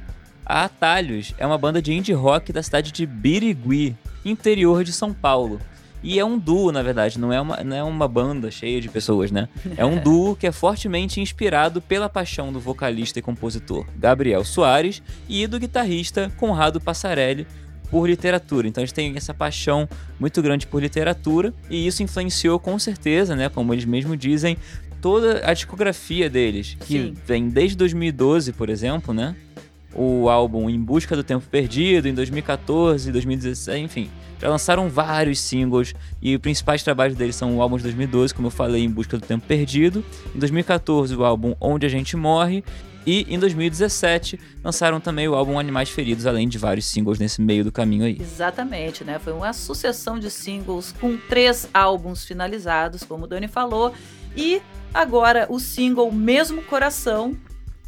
A 0.45 0.65
Atalhos 0.65 1.33
é 1.37 1.45
uma 1.45 1.57
banda 1.57 1.81
de 1.81 1.93
indie 1.93 2.13
rock 2.13 2.51
da 2.51 2.63
cidade 2.63 2.91
de 2.91 3.05
Birigui, 3.05 3.95
interior 4.25 4.83
de 4.83 4.91
São 4.91 5.13
Paulo. 5.13 5.59
E 6.01 6.17
é 6.17 6.25
um 6.25 6.39
duo, 6.39 6.71
na 6.71 6.81
verdade, 6.81 7.19
não 7.19 7.31
é 7.31 7.39
uma, 7.39 7.57
não 7.57 7.75
é 7.75 7.83
uma 7.83 8.07
banda 8.07 8.49
cheia 8.49 8.79
de 8.79 8.89
pessoas, 8.89 9.31
né? 9.31 9.47
É 9.77 9.85
um 9.85 9.99
duo 10.01 10.35
que 10.35 10.47
é 10.47 10.51
fortemente 10.51 11.19
inspirado 11.19 11.81
pela 11.81 12.09
paixão 12.09 12.51
do 12.51 12.59
vocalista 12.59 13.19
e 13.19 13.21
compositor 13.21 13.85
Gabriel 13.97 14.43
Soares 14.43 15.03
e 15.27 15.45
do 15.45 15.59
guitarrista 15.59 16.31
Conrado 16.37 16.79
Passarelli, 16.79 17.45
por 17.89 18.07
literatura. 18.09 18.67
Então 18.67 18.81
eles 18.81 18.91
têm 18.91 19.13
essa 19.15 19.33
paixão 19.33 19.87
muito 20.19 20.41
grande 20.41 20.67
por 20.67 20.81
literatura 20.81 21.53
e 21.69 21.87
isso 21.87 22.03
influenciou 22.03 22.59
com 22.59 22.77
certeza, 22.77 23.35
né, 23.35 23.49
como 23.49 23.73
eles 23.73 23.85
mesmos 23.85 24.17
dizem, 24.17 24.57
toda 25.01 25.49
a 25.49 25.53
discografia 25.53 26.29
deles, 26.29 26.75
que 26.81 26.93
Sim. 26.93 27.13
vem 27.25 27.49
desde 27.49 27.77
2012, 27.77 28.53
por 28.53 28.69
exemplo, 28.69 29.13
né? 29.13 29.35
O 29.93 30.29
álbum 30.29 30.69
Em 30.69 30.79
Busca 30.79 31.15
do 31.15 31.23
Tempo 31.23 31.45
Perdido, 31.49 32.07
em 32.07 32.13
2014, 32.13 33.11
2016, 33.11 33.83
enfim. 33.83 34.09
Já 34.39 34.47
lançaram 34.47 34.87
vários 34.87 35.39
singles 35.39 35.93
e 36.21 36.35
os 36.35 36.41
principais 36.41 36.83
trabalhos 36.83 37.17
deles 37.17 37.35
são 37.35 37.57
o 37.57 37.61
álbum 37.61 37.77
de 37.77 37.83
2012, 37.83 38.33
como 38.33 38.47
eu 38.47 38.51
falei, 38.51 38.83
Em 38.83 38.89
Busca 38.89 39.17
do 39.17 39.25
Tempo 39.25 39.45
Perdido. 39.47 40.03
Em 40.35 40.39
2014, 40.39 41.15
o 41.15 41.25
álbum 41.25 41.55
Onde 41.59 41.85
a 41.85 41.89
Gente 41.89 42.15
Morre. 42.15 42.63
E 43.11 43.25
em 43.27 43.39
2017 43.39 44.39
lançaram 44.63 44.99
também 44.99 45.27
o 45.27 45.33
álbum 45.33 45.57
Animais 45.57 45.89
Feridos, 45.89 46.27
além 46.27 46.47
de 46.47 46.59
vários 46.59 46.85
singles 46.85 47.17
nesse 47.17 47.41
meio 47.41 47.63
do 47.63 47.71
caminho 47.71 48.05
aí. 48.05 48.15
Exatamente, 48.21 49.03
né? 49.03 49.17
Foi 49.17 49.33
uma 49.33 49.51
sucessão 49.51 50.19
de 50.19 50.29
singles 50.29 50.93
com 51.01 51.17
três 51.17 51.67
álbuns 51.73 52.23
finalizados, 52.23 53.01
como 53.01 53.23
o 53.23 53.27
Dani 53.27 53.47
falou. 53.47 53.91
E 54.37 54.61
agora 54.93 55.47
o 55.49 55.59
single 55.59 56.11
Mesmo 56.11 56.61
Coração, 56.61 57.35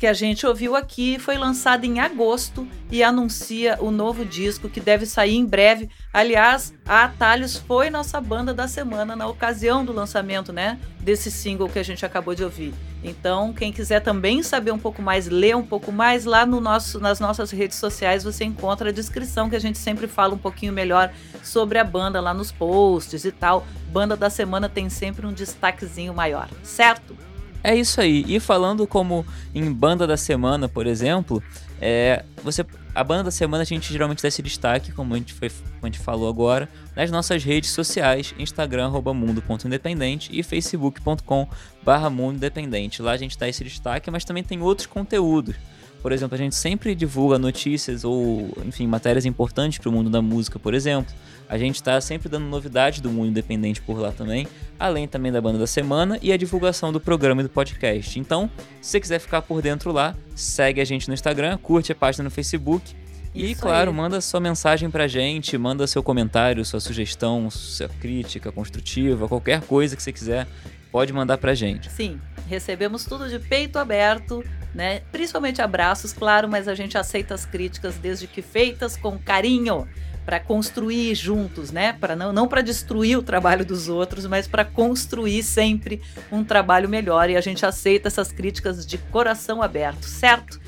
que 0.02 0.08
a 0.08 0.14
gente 0.14 0.48
ouviu 0.48 0.76
aqui, 0.76 1.20
foi 1.20 1.38
lançado 1.38 1.86
em 1.86 2.00
agosto 2.00 2.68
e 2.92 3.04
anuncia 3.04 3.78
o 3.80 3.92
novo 3.92 4.26
disco 4.26 4.68
que 4.68 4.80
deve 4.80 5.06
sair 5.06 5.36
em 5.36 5.46
breve. 5.46 5.92
Aliás, 6.12 6.74
a 6.88 7.04
Atalhos 7.04 7.58
foi 7.58 7.92
nossa 7.92 8.20
banda 8.20 8.52
da 8.52 8.68
semana 8.68 9.16
na 9.16 9.28
ocasião 9.28 9.86
do 9.86 9.94
lançamento, 9.94 10.52
né? 10.52 10.80
Desse 11.02 11.30
single 11.30 11.70
que 11.70 11.78
a 11.78 11.84
gente 11.84 12.04
acabou 12.04 12.34
de 12.34 12.44
ouvir. 12.44 12.74
Então, 13.04 13.54
quem 13.54 13.72
quiser 13.72 14.00
também 14.00 14.42
saber 14.42 14.72
um 14.72 14.80
pouco 14.80 15.04
mais, 15.04 15.28
ler 15.28 15.56
um 15.56 15.66
pouco 15.66 15.92
mais, 15.92 16.26
lá 16.26 16.48
no 16.48 16.60
nosso, 16.60 17.00
nas 17.00 17.20
nossas 17.20 17.52
redes 17.52 17.78
sociais 17.78 18.24
você 18.24 18.44
encontra 18.44 18.90
a 18.90 18.92
descrição 18.92 19.52
que 19.52 19.56
a 19.56 19.62
gente 19.62 19.78
sempre 19.78 20.08
fala 20.08 20.34
um 20.34 20.40
pouquinho 20.40 20.74
melhor 20.74 21.14
sobre 21.44 21.78
a 21.78 21.84
banda 21.84 22.20
lá 22.20 22.34
nos 22.34 22.52
posts 22.52 23.24
e 23.24 23.32
tal. 23.32 23.68
Banda 23.92 24.18
da 24.18 24.32
semana 24.32 24.68
tem 24.68 24.90
sempre 24.90 25.28
um 25.28 25.32
destaquezinho 25.32 26.12
maior, 26.12 26.50
certo? 26.64 27.16
É 27.64 27.76
isso 27.76 28.02
aí. 28.02 28.26
E 28.28 28.40
falando 28.40 28.88
como 28.88 29.26
em 29.54 29.72
banda 29.72 30.08
da 30.08 30.18
semana, 30.18 30.68
por 30.68 30.88
exemplo, 30.88 31.44
é, 31.80 32.24
você 32.44 32.66
a 32.94 33.04
banda 33.04 33.24
da 33.24 33.32
semana 33.32 33.62
a 33.64 33.66
gente 33.66 33.92
geralmente 33.92 34.22
dá 34.22 34.28
esse 34.28 34.42
destaque, 34.42 34.92
como 34.92 35.14
a 35.14 35.18
gente, 35.18 35.34
foi, 35.34 35.50
como 35.50 35.84
a 35.84 35.86
gente 35.86 36.00
falou 36.00 36.28
agora, 36.28 36.68
nas 36.96 37.10
nossas 37.10 37.44
redes 37.44 37.70
sociais, 37.70 38.36
Instagram, 38.38 38.90
mundo.independente 38.90 40.30
e 40.38 40.44
facebook.com 40.44 41.48
barra 41.84 42.10
mundo 42.10 42.36
independente. 42.36 43.02
Lá 43.02 43.12
a 43.12 43.18
gente 43.18 43.38
dá 43.38 43.48
esse 43.48 43.64
destaque, 43.64 44.12
mas 44.12 44.26
também 44.26 44.44
tem 44.44 44.62
outros 44.62 44.88
conteúdos. 44.88 45.56
Por 46.02 46.12
exemplo, 46.12 46.36
a 46.36 46.38
gente 46.38 46.56
sempre 46.56 46.96
divulga 46.96 47.38
notícias 47.38 48.04
ou, 48.04 48.52
enfim, 48.66 48.88
matérias 48.88 49.24
importantes 49.26 49.78
para 49.78 49.88
o 49.88 49.92
mundo 49.92 50.10
da 50.10 50.22
música, 50.22 50.58
por 50.58 50.74
exemplo. 50.74 51.14
A 51.52 51.58
gente 51.58 51.76
está 51.76 52.00
sempre 52.00 52.30
dando 52.30 52.46
novidades 52.46 53.02
do 53.02 53.10
mundo 53.10 53.28
independente 53.28 53.82
por 53.82 54.00
lá 54.00 54.14
também, 54.14 54.48
além 54.80 55.06
também 55.06 55.34
da 55.34 55.42
banda 55.42 55.60
da 55.60 55.68
semana 55.68 56.18
e 56.22 56.32
a 56.32 56.38
divulgação 56.38 56.94
do 56.94 57.00
programa 57.02 57.42
e 57.42 57.44
do 57.44 57.50
podcast. 57.50 58.18
Então, 58.18 58.50
se 58.82 58.92
você 58.92 59.02
quiser 59.02 59.20
ficar 59.20 59.42
por 59.42 59.62
dentro 59.62 59.92
lá, 59.92 60.16
segue 60.34 60.80
a 60.80 60.86
gente 60.86 61.10
no 61.10 61.14
Instagram, 61.14 61.58
curte 61.58 61.92
a 61.92 61.96
página 61.96 62.24
no 62.24 62.32
Facebook 62.32 62.96
e, 63.36 63.52
Isso 63.52 63.62
claro, 63.62 63.92
aí. 63.92 63.98
manda 63.98 64.22
sua 64.22 64.40
mensagem 64.40 64.90
pra 64.90 65.10
gente, 65.10 65.58
manda 65.58 65.86
seu 65.88 66.02
comentário, 66.02 66.64
sua 66.64 66.80
sugestão, 66.80 67.50
sua 67.52 67.90
crítica 67.90 68.50
construtiva, 68.50 69.28
qualquer 69.28 69.60
coisa 69.60 69.94
que 69.94 70.02
você 70.02 70.14
quiser, 70.14 70.48
pode 70.90 71.12
mandar 71.12 71.38
pra 71.38 71.54
gente. 71.54 71.92
Sim, 71.92 72.18
recebemos 72.48 73.04
tudo 73.04 73.28
de 73.28 73.40
peito 73.40 73.78
aberto, 73.78 74.42
né? 74.74 75.02
Principalmente 75.12 75.62
abraços, 75.62 76.14
claro, 76.14 76.48
mas 76.48 76.70
a 76.70 76.76
gente 76.76 76.98
aceita 76.98 77.34
as 77.34 77.46
críticas 77.46 77.96
desde 77.96 78.26
que 78.26 78.42
feitas 78.42 78.96
com 78.96 79.20
carinho 79.20 79.86
para 80.26 80.40
construir 80.40 81.16
juntos, 81.16 81.72
né? 81.72 81.94
Para 81.94 82.16
não 82.16 82.32
não 82.32 82.48
para 82.48 82.62
destruir 82.62 83.18
o 83.18 83.24
trabalho 83.24 83.66
dos 83.66 83.90
outros, 83.90 84.26
mas 84.26 84.48
para 84.48 84.64
construir 84.64 85.44
sempre 85.44 86.02
um 86.32 86.44
trabalho 86.44 86.88
melhor 86.88 87.30
e 87.30 87.36
a 87.36 87.42
gente 87.42 87.66
aceita 87.66 88.08
essas 88.08 88.32
críticas 88.32 88.86
de 88.86 88.98
coração 88.98 89.62
aberto, 89.62 90.06
certo? 90.06 90.60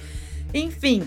Enfim, 0.53 1.03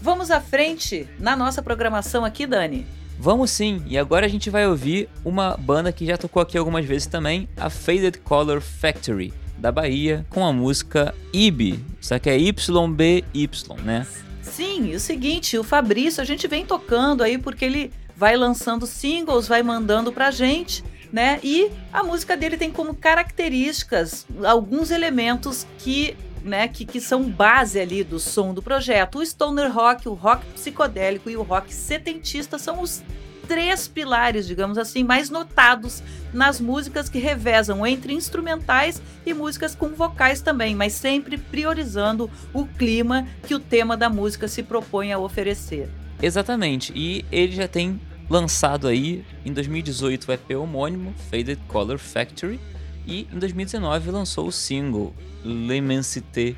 vamos 0.00 0.30
à 0.30 0.40
frente 0.40 1.08
na 1.18 1.36
nossa 1.36 1.62
programação 1.62 2.24
aqui, 2.24 2.46
Dani. 2.46 2.86
Vamos 3.18 3.50
sim, 3.50 3.82
e 3.86 3.96
agora 3.96 4.26
a 4.26 4.28
gente 4.28 4.50
vai 4.50 4.66
ouvir 4.66 5.08
uma 5.24 5.56
banda 5.56 5.92
que 5.92 6.04
já 6.04 6.16
tocou 6.16 6.42
aqui 6.42 6.58
algumas 6.58 6.84
vezes 6.84 7.06
também, 7.06 7.48
a 7.56 7.70
Faded 7.70 8.18
Color 8.18 8.60
Factory, 8.60 9.32
da 9.56 9.70
Bahia, 9.70 10.26
com 10.28 10.44
a 10.44 10.52
música 10.52 11.14
IB, 11.32 11.78
só 12.00 12.18
que 12.18 12.28
é 12.28 12.36
YBY, 12.36 13.48
né? 13.84 14.04
Sim, 14.42 14.90
e 14.90 14.96
o 14.96 15.00
seguinte, 15.00 15.56
o 15.56 15.64
Fabrício, 15.64 16.20
a 16.20 16.24
gente 16.24 16.46
vem 16.48 16.66
tocando 16.66 17.22
aí 17.22 17.38
porque 17.38 17.64
ele 17.64 17.92
vai 18.16 18.36
lançando 18.36 18.86
singles, 18.86 19.48
vai 19.48 19.62
mandando 19.62 20.12
pra 20.12 20.30
gente, 20.30 20.84
né? 21.12 21.38
E 21.42 21.70
a 21.92 22.02
música 22.02 22.36
dele 22.36 22.56
tem 22.56 22.70
como 22.70 22.94
características 22.94 24.26
alguns 24.44 24.90
elementos 24.90 25.66
que, 25.78 26.16
né, 26.42 26.68
que, 26.68 26.84
que 26.84 27.00
são 27.00 27.22
base 27.22 27.80
ali 27.80 28.02
do 28.02 28.18
som 28.18 28.52
do 28.52 28.62
projeto. 28.62 29.18
O 29.18 29.26
stoner 29.26 29.72
rock, 29.72 30.08
o 30.08 30.14
rock 30.14 30.44
psicodélico 30.54 31.30
e 31.30 31.36
o 31.36 31.42
rock 31.42 31.72
setentista 31.72 32.58
são 32.58 32.80
os 32.80 33.02
três 33.46 33.86
pilares, 33.88 34.46
digamos 34.46 34.78
assim, 34.78 35.04
mais 35.04 35.30
notados 35.30 36.02
nas 36.32 36.60
músicas 36.60 37.08
que 37.08 37.18
revezam 37.18 37.86
entre 37.86 38.12
instrumentais 38.12 39.02
e 39.26 39.34
músicas 39.34 39.74
com 39.74 39.88
vocais 39.88 40.40
também, 40.40 40.74
mas 40.74 40.92
sempre 40.92 41.36
priorizando 41.36 42.30
o 42.52 42.66
clima 42.66 43.26
que 43.46 43.54
o 43.54 43.60
tema 43.60 43.96
da 43.96 44.08
música 44.08 44.48
se 44.48 44.62
propõe 44.62 45.12
a 45.12 45.18
oferecer. 45.18 45.88
Exatamente, 46.20 46.92
e 46.94 47.24
ele 47.30 47.52
já 47.52 47.66
tem 47.66 48.00
lançado 48.30 48.88
aí 48.88 49.24
em 49.44 49.52
2018 49.52 50.28
o 50.28 50.32
EP 50.32 50.50
homônimo, 50.56 51.12
Faded 51.30 51.58
Color 51.68 51.98
Factory, 51.98 52.58
e 53.06 53.26
em 53.32 53.38
2019 53.38 54.10
lançou 54.10 54.46
o 54.46 54.52
single 54.52 55.14
L'Immensité. 55.44 56.54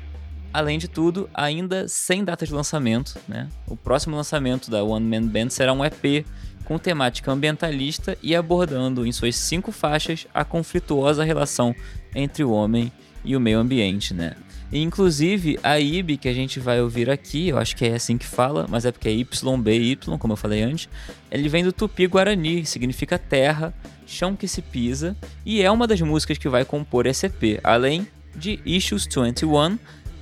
Além 0.53 0.77
de 0.77 0.87
tudo, 0.87 1.29
ainda 1.33 1.87
sem 1.87 2.23
data 2.23 2.45
de 2.45 2.53
lançamento, 2.53 3.17
né? 3.27 3.49
O 3.67 3.75
próximo 3.75 4.15
lançamento 4.15 4.71
da 4.71 4.83
One 4.83 5.05
Man 5.05 5.27
Band 5.27 5.49
será 5.49 5.73
um 5.73 5.83
EP 5.83 6.25
com 6.65 6.77
temática 6.77 7.31
ambientalista 7.31 8.17
e 8.21 8.35
abordando 8.35 9.05
em 9.05 9.11
suas 9.11 9.35
cinco 9.35 9.71
faixas 9.71 10.27
a 10.33 10.43
conflituosa 10.43 11.23
relação 11.23 11.73
entre 12.13 12.43
o 12.43 12.51
homem 12.51 12.91
e 13.23 13.35
o 13.35 13.39
meio 13.39 13.59
ambiente, 13.59 14.13
né? 14.13 14.33
E, 14.71 14.81
inclusive, 14.81 15.59
a 15.63 15.79
IB 15.79 16.17
que 16.17 16.27
a 16.27 16.33
gente 16.33 16.59
vai 16.59 16.81
ouvir 16.81 17.09
aqui, 17.09 17.49
eu 17.49 17.57
acho 17.57 17.75
que 17.75 17.85
é 17.85 17.93
assim 17.93 18.17
que 18.17 18.25
fala, 18.25 18.65
mas 18.67 18.83
é 18.83 18.91
porque 18.91 19.07
é 19.07 19.11
YBY, 19.11 19.97
como 20.19 20.33
eu 20.33 20.37
falei 20.37 20.63
antes, 20.63 20.89
ele 21.31 21.47
vem 21.47 21.63
do 21.63 21.71
tupi-guarani, 21.71 22.65
significa 22.65 23.17
terra, 23.17 23.73
chão 24.07 24.35
que 24.35 24.47
se 24.47 24.61
pisa, 24.61 25.15
e 25.45 25.61
é 25.61 25.69
uma 25.69 25.87
das 25.87 26.01
músicas 26.01 26.37
que 26.37 26.49
vai 26.49 26.65
compor 26.65 27.05
esse 27.05 27.27
EP, 27.27 27.59
além 27.63 28.07
de 28.35 28.59
Issues 28.65 29.07
21, 29.07 29.77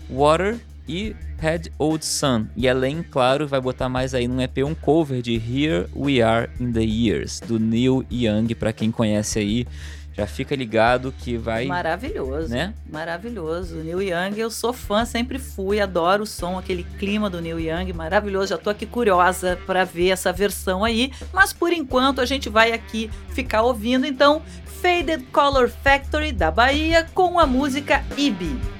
Water 0.09 0.59
e 0.87 1.15
Head 1.43 1.73
Old 1.77 2.05
Sun. 2.05 2.45
E 2.55 2.69
além, 2.69 3.03
claro, 3.03 3.45
vai 3.45 3.59
botar 3.59 3.89
mais 3.89 4.13
aí 4.13 4.29
num 4.29 4.39
EP 4.39 4.59
um 4.59 4.73
cover 4.73 5.21
de 5.21 5.33
Here 5.35 5.87
We 5.93 6.21
Are 6.21 6.49
in 6.57 6.71
the 6.71 6.81
Years, 6.81 7.41
do 7.41 7.59
Neil 7.59 8.05
Young, 8.09 8.55
pra 8.55 8.71
quem 8.71 8.89
conhece 8.89 9.39
aí, 9.39 9.67
já 10.15 10.25
fica 10.25 10.55
ligado 10.55 11.11
que 11.11 11.35
vai... 11.35 11.65
Maravilhoso, 11.65 12.47
Né? 12.47 12.73
maravilhoso. 12.89 13.75
Neil 13.75 14.01
Young, 14.01 14.39
eu 14.39 14.49
sou 14.49 14.71
fã, 14.71 15.03
sempre 15.03 15.37
fui, 15.37 15.81
adoro 15.81 16.23
o 16.23 16.25
som, 16.25 16.57
aquele 16.57 16.83
clima 16.97 17.29
do 17.29 17.41
Neil 17.41 17.59
Young, 17.59 17.91
maravilhoso. 17.91 18.47
Já 18.47 18.57
tô 18.57 18.69
aqui 18.69 18.85
curiosa 18.85 19.59
para 19.65 19.83
ver 19.83 20.11
essa 20.11 20.31
versão 20.31 20.81
aí, 20.81 21.11
mas 21.33 21.51
por 21.51 21.73
enquanto 21.73 22.21
a 22.21 22.25
gente 22.25 22.47
vai 22.47 22.71
aqui 22.71 23.11
ficar 23.29 23.63
ouvindo 23.63 24.05
então 24.05 24.41
Faded 24.81 25.25
Color 25.33 25.67
Factory 25.69 26.31
da 26.31 26.49
Bahia 26.49 27.05
com 27.13 27.37
a 27.37 27.45
música 27.45 28.01
Ibi. 28.17 28.72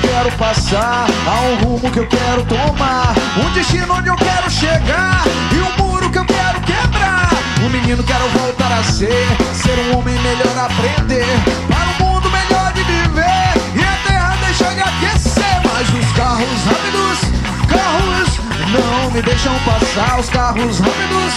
Quero 0.00 0.32
passar, 0.32 1.06
há 1.26 1.40
um 1.40 1.54
rumo 1.64 1.90
que 1.90 1.98
eu 1.98 2.06
quero 2.06 2.44
tomar, 2.44 3.14
um 3.36 3.50
destino 3.52 3.94
onde 3.94 4.08
eu 4.08 4.16
quero 4.16 4.50
chegar 4.50 5.22
e 5.52 5.60
um 5.60 5.84
muro 5.84 6.10
que 6.10 6.18
eu 6.18 6.24
quero 6.24 6.60
quebrar. 6.60 7.30
Um 7.62 7.68
menino 7.68 8.02
quero 8.02 8.28
voltar 8.30 8.72
a 8.72 8.82
ser, 8.84 9.26
ser 9.54 9.78
um 9.78 9.98
homem 9.98 10.18
melhor 10.18 10.58
aprender, 10.58 11.26
para 11.68 12.04
um 12.04 12.12
mundo 12.12 12.30
melhor 12.30 12.72
de 12.72 12.82
viver 12.82 13.52
e 13.74 13.82
a 13.82 14.08
terra 14.08 14.36
deixar 14.44 14.74
de 14.74 14.80
aquecer. 14.80 15.60
Mas 15.64 15.88
os 15.88 16.12
carros 16.12 16.64
rápidos, 16.64 17.18
carros 17.68 18.40
não 18.72 19.10
me 19.10 19.22
deixam 19.22 19.54
passar, 19.60 20.18
os 20.18 20.28
carros 20.28 20.78
rápidos, 20.78 21.34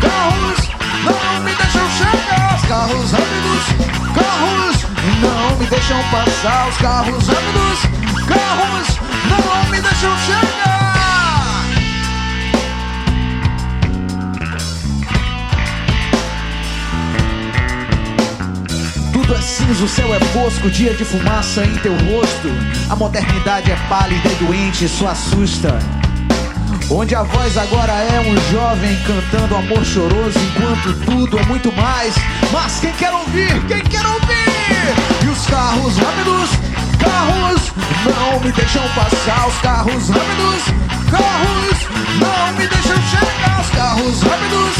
carros 0.00 0.70
não 1.04 1.42
me 1.42 1.54
deixam 1.54 1.90
chegar, 1.90 2.56
os 2.56 2.68
carros 2.68 3.10
rápidos, 3.10 3.64
carros 4.14 4.93
não 5.20 5.56
me 5.58 5.66
deixam 5.66 6.02
passar, 6.10 6.68
os 6.68 6.76
carros 6.78 7.28
rápidos, 7.28 7.80
carros 8.26 8.98
não 9.28 9.70
me 9.70 9.80
deixam 9.80 10.16
chegar. 10.18 11.64
Tudo 19.12 19.34
é 19.34 19.40
cinza, 19.40 19.84
o 19.84 19.88
céu 19.88 20.14
é 20.14 20.20
fosco, 20.20 20.70
dia 20.70 20.94
de 20.94 21.04
fumaça 21.04 21.64
em 21.64 21.74
teu 21.76 21.92
rosto. 21.92 22.48
A 22.88 22.96
modernidade 22.96 23.70
é 23.70 23.76
pálida 23.88 24.28
e 24.28 24.34
doente, 24.44 24.86
isso 24.86 25.06
assusta. 25.06 25.78
Onde 26.90 27.14
a 27.14 27.22
voz 27.22 27.56
agora 27.56 27.92
é 27.92 28.20
um 28.20 28.52
jovem 28.52 28.98
cantando 29.04 29.56
amor 29.56 29.84
choroso, 29.84 30.38
enquanto 30.38 30.92
tudo 31.04 31.38
é 31.38 31.42
muito 31.44 31.72
mais. 31.72 32.14
Mas 32.52 32.80
quem 32.80 32.92
quer 32.92 33.12
ouvir? 33.12 33.66
Quem 33.66 33.80
quer 33.80 34.06
ouvir? 34.06 34.53
E 35.22 35.28
os 35.28 35.46
carros 35.46 35.96
rápidos, 35.96 36.50
carros 36.98 37.72
não 38.04 38.40
me 38.40 38.52
deixam 38.52 38.82
passar. 38.90 39.46
Os 39.48 39.56
carros 39.58 40.08
rápidos, 40.08 40.62
carros 41.10 41.78
não 42.20 42.52
me 42.52 42.66
deixam 42.66 42.96
chegar. 43.08 43.60
Os 43.60 43.70
carros 43.70 44.22
rápidos, 44.22 44.74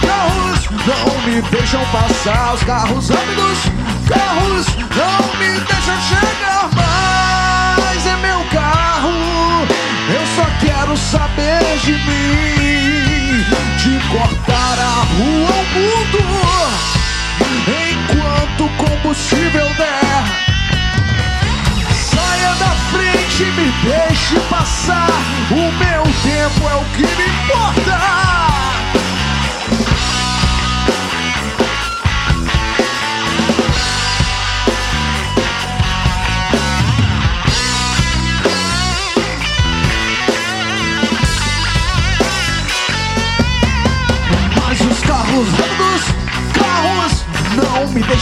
carros 0.00 0.60
não 0.86 1.20
me 1.26 1.42
deixam 1.42 1.84
passar. 1.86 2.54
Os 2.54 2.62
carros 2.62 3.08
rápidos, 3.08 3.58
carros 4.08 4.66
não 4.96 5.20
me 5.38 5.60
deixam 5.60 6.00
chegar. 6.08 6.70
Mas 7.78 8.06
é 8.06 8.16
meu 8.16 8.44
carro. 8.52 9.10
Eu 10.12 10.26
só 10.36 10.46
quero 10.60 10.96
saber 10.96 11.78
de 11.84 11.92
mim, 11.92 13.44
de 13.78 14.00
cortar 14.08 14.78
a 14.78 15.04
rua 15.14 15.50
ao 15.56 15.64
mundo, 15.64 16.99
enquanto 17.66 18.64
o 18.64 18.76
combustível 18.76 19.66
der. 19.76 20.24
Saia 21.94 22.54
da 22.54 22.70
frente 22.90 23.42
e 23.42 23.52
me 23.52 23.72
deixe 23.82 24.38
passar. 24.48 25.08
O 25.50 25.72
meu 25.72 26.02
tempo 26.22 26.68
é 26.68 26.74
o 26.74 26.84
que 26.96 27.02
me 27.02 27.26
importa. 27.26 28.59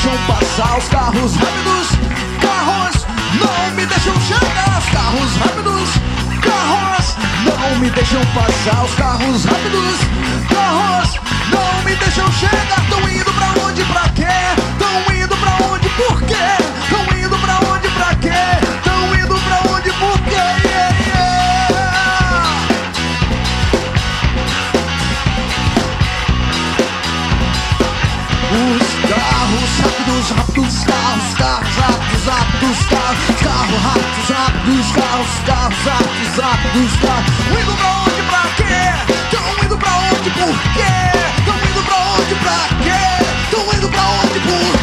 Deixam 0.09 0.27
passar. 0.27 0.79
Os 0.79 0.88
carros 0.88 1.37
rápidos, 1.37 1.88
carros 2.40 3.07
não 3.35 3.71
me 3.75 3.87
deixam 3.87 4.21
chegar. 4.23 4.79
Os 4.79 4.88
carros 4.88 5.37
rápidos, 5.37 5.90
carros 6.40 7.16
não 7.44 7.79
me 7.79 7.90
deixam 7.90 8.25
passar. 8.27 8.85
Os 8.85 8.94
carros 8.94 9.44
rápidos, 9.44 9.99
carros 10.49 11.21
não 11.51 11.83
me 11.85 11.94
deixam 11.97 12.33
chegar. 12.33 12.88
Tão 12.88 13.09
indo 13.09 13.33
pra 13.33 13.64
onde, 13.64 13.85
pra 13.85 14.09
quê? 14.11 14.25
Tão 14.79 15.14
indo 15.14 15.37
pra 15.37 15.66
onde, 15.66 15.88
por 15.90 16.23
quê? 16.23 16.35
Tão 16.88 17.03
indo 17.03 17.17
carros, 33.68 34.28
carros 34.28 34.28
rápidos, 34.28 34.90
rápidos, 34.90 34.92
carros, 34.96 35.28
carros 35.46 35.85
rápidos, 35.85 36.37
rápidos, 36.38 36.96
carros. 37.00 37.61
Indo 37.61 37.74
pra 37.76 37.90
onde, 38.00 38.22
pra 38.22 38.42
quê? 38.57 38.81
Tão 39.31 39.64
indo 39.64 39.78
pra 39.78 39.90
onde, 39.90 40.31
por 40.31 40.54
quê? 40.74 40.94
Tão 41.44 41.57
indo 41.57 41.83
pra 41.85 41.96
onde, 41.96 42.35
pra 42.37 42.59
quê? 42.83 43.00
Tão 43.50 43.74
indo 43.74 43.88
pra 43.88 44.02
onde, 44.02 44.40
por 44.40 44.72
quê? 44.72 44.78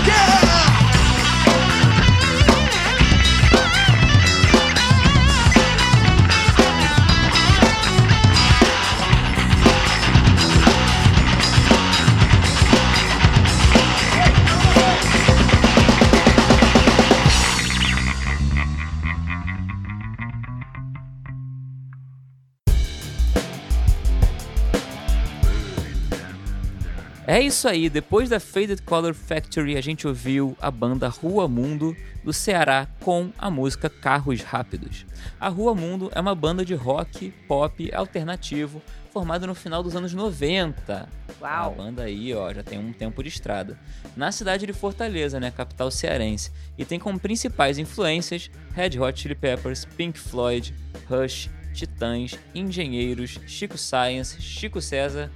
É 27.36 27.42
isso 27.42 27.68
aí, 27.68 27.90
depois 27.90 28.30
da 28.30 28.40
Faded 28.40 28.82
Color 28.84 29.14
Factory, 29.14 29.76
a 29.76 29.82
gente 29.82 30.08
ouviu 30.08 30.56
a 30.62 30.72
banda 30.72 31.10
Rua 31.10 31.50
Mundo 31.50 31.94
do 32.24 32.32
Ceará 32.32 32.88
com 33.02 33.30
a 33.38 33.52
música 33.52 33.90
Carros 33.90 34.42
Rápidos. 34.42 35.06
A 35.38 35.50
Rua 35.50 35.76
Mundo 35.76 36.10
é 36.16 36.22
uma 36.22 36.34
banda 36.34 36.64
de 36.64 36.74
rock, 36.74 37.34
pop, 37.46 37.94
alternativo, 37.94 38.82
formada 39.12 39.46
no 39.46 39.54
final 39.54 39.84
dos 39.84 39.98
anos 39.98 40.14
90. 40.14 41.10
Uau. 41.42 41.74
A 41.74 41.76
banda 41.76 42.04
aí, 42.04 42.34
ó, 42.34 42.54
já 42.54 42.64
tem 42.64 42.80
um 42.80 42.94
tempo 42.94 43.22
de 43.22 43.28
estrada. 43.28 43.78
Na 44.16 44.32
cidade 44.32 44.66
de 44.66 44.72
Fortaleza, 44.72 45.38
né, 45.38 45.52
capital 45.52 45.92
cearense, 45.92 46.54
e 46.78 46.86
tem 46.86 46.98
como 46.98 47.20
principais 47.20 47.78
influências 47.78 48.50
Red 48.74 48.98
Hot 48.98 49.20
Chili 49.20 49.36
Peppers, 49.36 49.84
Pink 49.84 50.18
Floyd, 50.18 50.74
Rush, 51.10 51.50
Titãs, 51.74 52.40
Engenheiros, 52.56 53.38
Chico 53.46 53.78
Science, 53.78 54.42
Chico 54.42 54.80
César, 54.80 55.30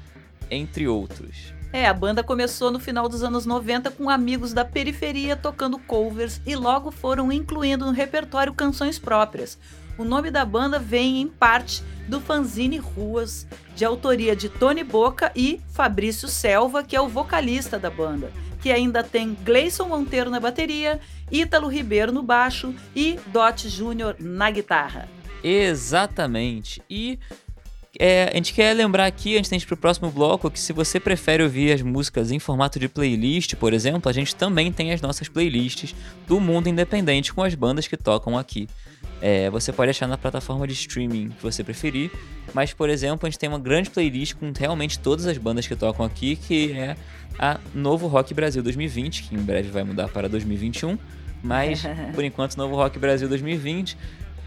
entre 0.49 0.88
outros. 0.88 1.59
É, 1.71 1.88
a 1.88 1.93
banda 1.93 2.23
começou 2.23 2.71
no 2.71 2.79
final 2.79 3.08
dos 3.08 3.21
anos 3.21 3.45
90 3.45 3.91
com 3.91 4.10
amigos 4.10 4.53
da 4.53 4.65
periferia 4.65 5.36
tocando 5.36 5.77
covers 5.77 6.41
e 6.45 6.55
logo 6.55 6.89
foram 6.89 7.32
incluindo 7.32 7.86
no 7.86 7.91
repertório 7.91 8.53
canções 8.53 8.97
próprias. 8.97 9.58
O 9.95 10.03
nome 10.03 10.32
da 10.32 10.43
banda 10.43 10.79
vem 10.79 11.21
em 11.21 11.27
parte 11.27 11.84
do 12.08 12.19
fanzine 12.19 12.77
Ruas, 12.77 13.45
de 13.75 13.86
autoria 13.86 14.36
de 14.36 14.49
Tony 14.49 14.84
Boca 14.84 15.32
e 15.36 15.62
Fabrício 15.71 16.27
Selva, 16.27 16.84
que 16.84 16.95
é 16.95 17.01
o 17.01 17.08
vocalista 17.08 17.77
da 17.77 17.89
banda, 17.89 18.32
que 18.62 18.71
ainda 18.71 19.03
tem 19.03 19.38
Gleison 19.43 19.88
Monteiro 19.88 20.29
na 20.29 20.39
bateria, 20.39 20.99
Ítalo 21.32 21.67
Ribeiro 21.67 22.12
no 22.12 22.23
baixo 22.23 22.73
e 22.95 23.19
Dot 23.27 23.69
Júnior 23.69 24.15
na 24.19 24.49
guitarra. 24.49 25.08
Exatamente. 25.43 26.82
E 26.89 27.19
é, 27.97 28.30
a 28.32 28.36
gente 28.36 28.54
quer 28.54 28.73
lembrar 28.73 29.06
aqui, 29.06 29.36
antes 29.38 29.49
de 29.49 29.56
gente 29.56 29.63
ir 29.63 29.67
pro 29.67 29.78
próximo 29.78 30.12
bloco, 30.12 30.52
que 30.52 30.60
se 30.60 30.71
você 30.71 30.99
prefere 30.99 31.41
ouvir 31.41 31.71
as 31.71 31.82
músicas 31.82 32.32
em 32.32 32.38
formato 32.38 32.78
de 32.78 32.88
playlist, 32.88 33.56
por 33.56 33.73
exemplo, 33.73 34.10
a 34.10 34.13
gente 34.13 34.36
também 34.36 34.71
tem 34.71 34.91
as 34.91 35.02
nossas 35.02 35.28
playlists 35.28 35.95
do 36.28 36.39
mundo 36.39 36.69
independente 36.69 37.34
com 37.34 37.41
as 37.41 37.56
bandas 37.56 37.88
que 37.88 37.97
tocam 37.97 38.38
aqui. 38.38 38.67
É, 39.21 39.49
você 39.49 39.73
pode 39.73 39.89
achar 39.89 40.08
na 40.08 40.17
plataforma 40.17 40.67
de 40.67 40.73
streaming 40.73 41.30
que 41.30 41.41
você 41.41 41.63
preferir, 41.63 42.12
mas, 42.54 42.73
por 42.73 42.89
exemplo, 42.89 43.25
a 43.25 43.30
gente 43.30 43.39
tem 43.39 43.49
uma 43.49 43.60
grande 43.60 43.89
playlist 43.89 44.36
com 44.36 44.52
realmente 44.58 44.99
todas 44.99 45.25
as 45.25 45.38
bandas 45.38 45.65
que 45.65 45.75
tocam 45.75 46.06
aqui, 46.06 46.36
que 46.36 46.73
é 46.73 46.95
a 47.39 47.60
Novo 47.73 48.08
Rock 48.08 48.34
Brasil 48.34 48.62
2020, 48.62 49.23
que 49.23 49.36
em 49.36 49.39
breve 49.39 49.69
vai 49.69 49.84
mudar 49.84 50.10
para 50.10 50.30
2021, 50.30 50.97
mas 51.43 51.84
por 52.13 52.23
enquanto 52.23 52.56
Novo 52.56 52.75
Rock 52.75 52.99
Brasil 52.99 53.28
2020. 53.28 53.97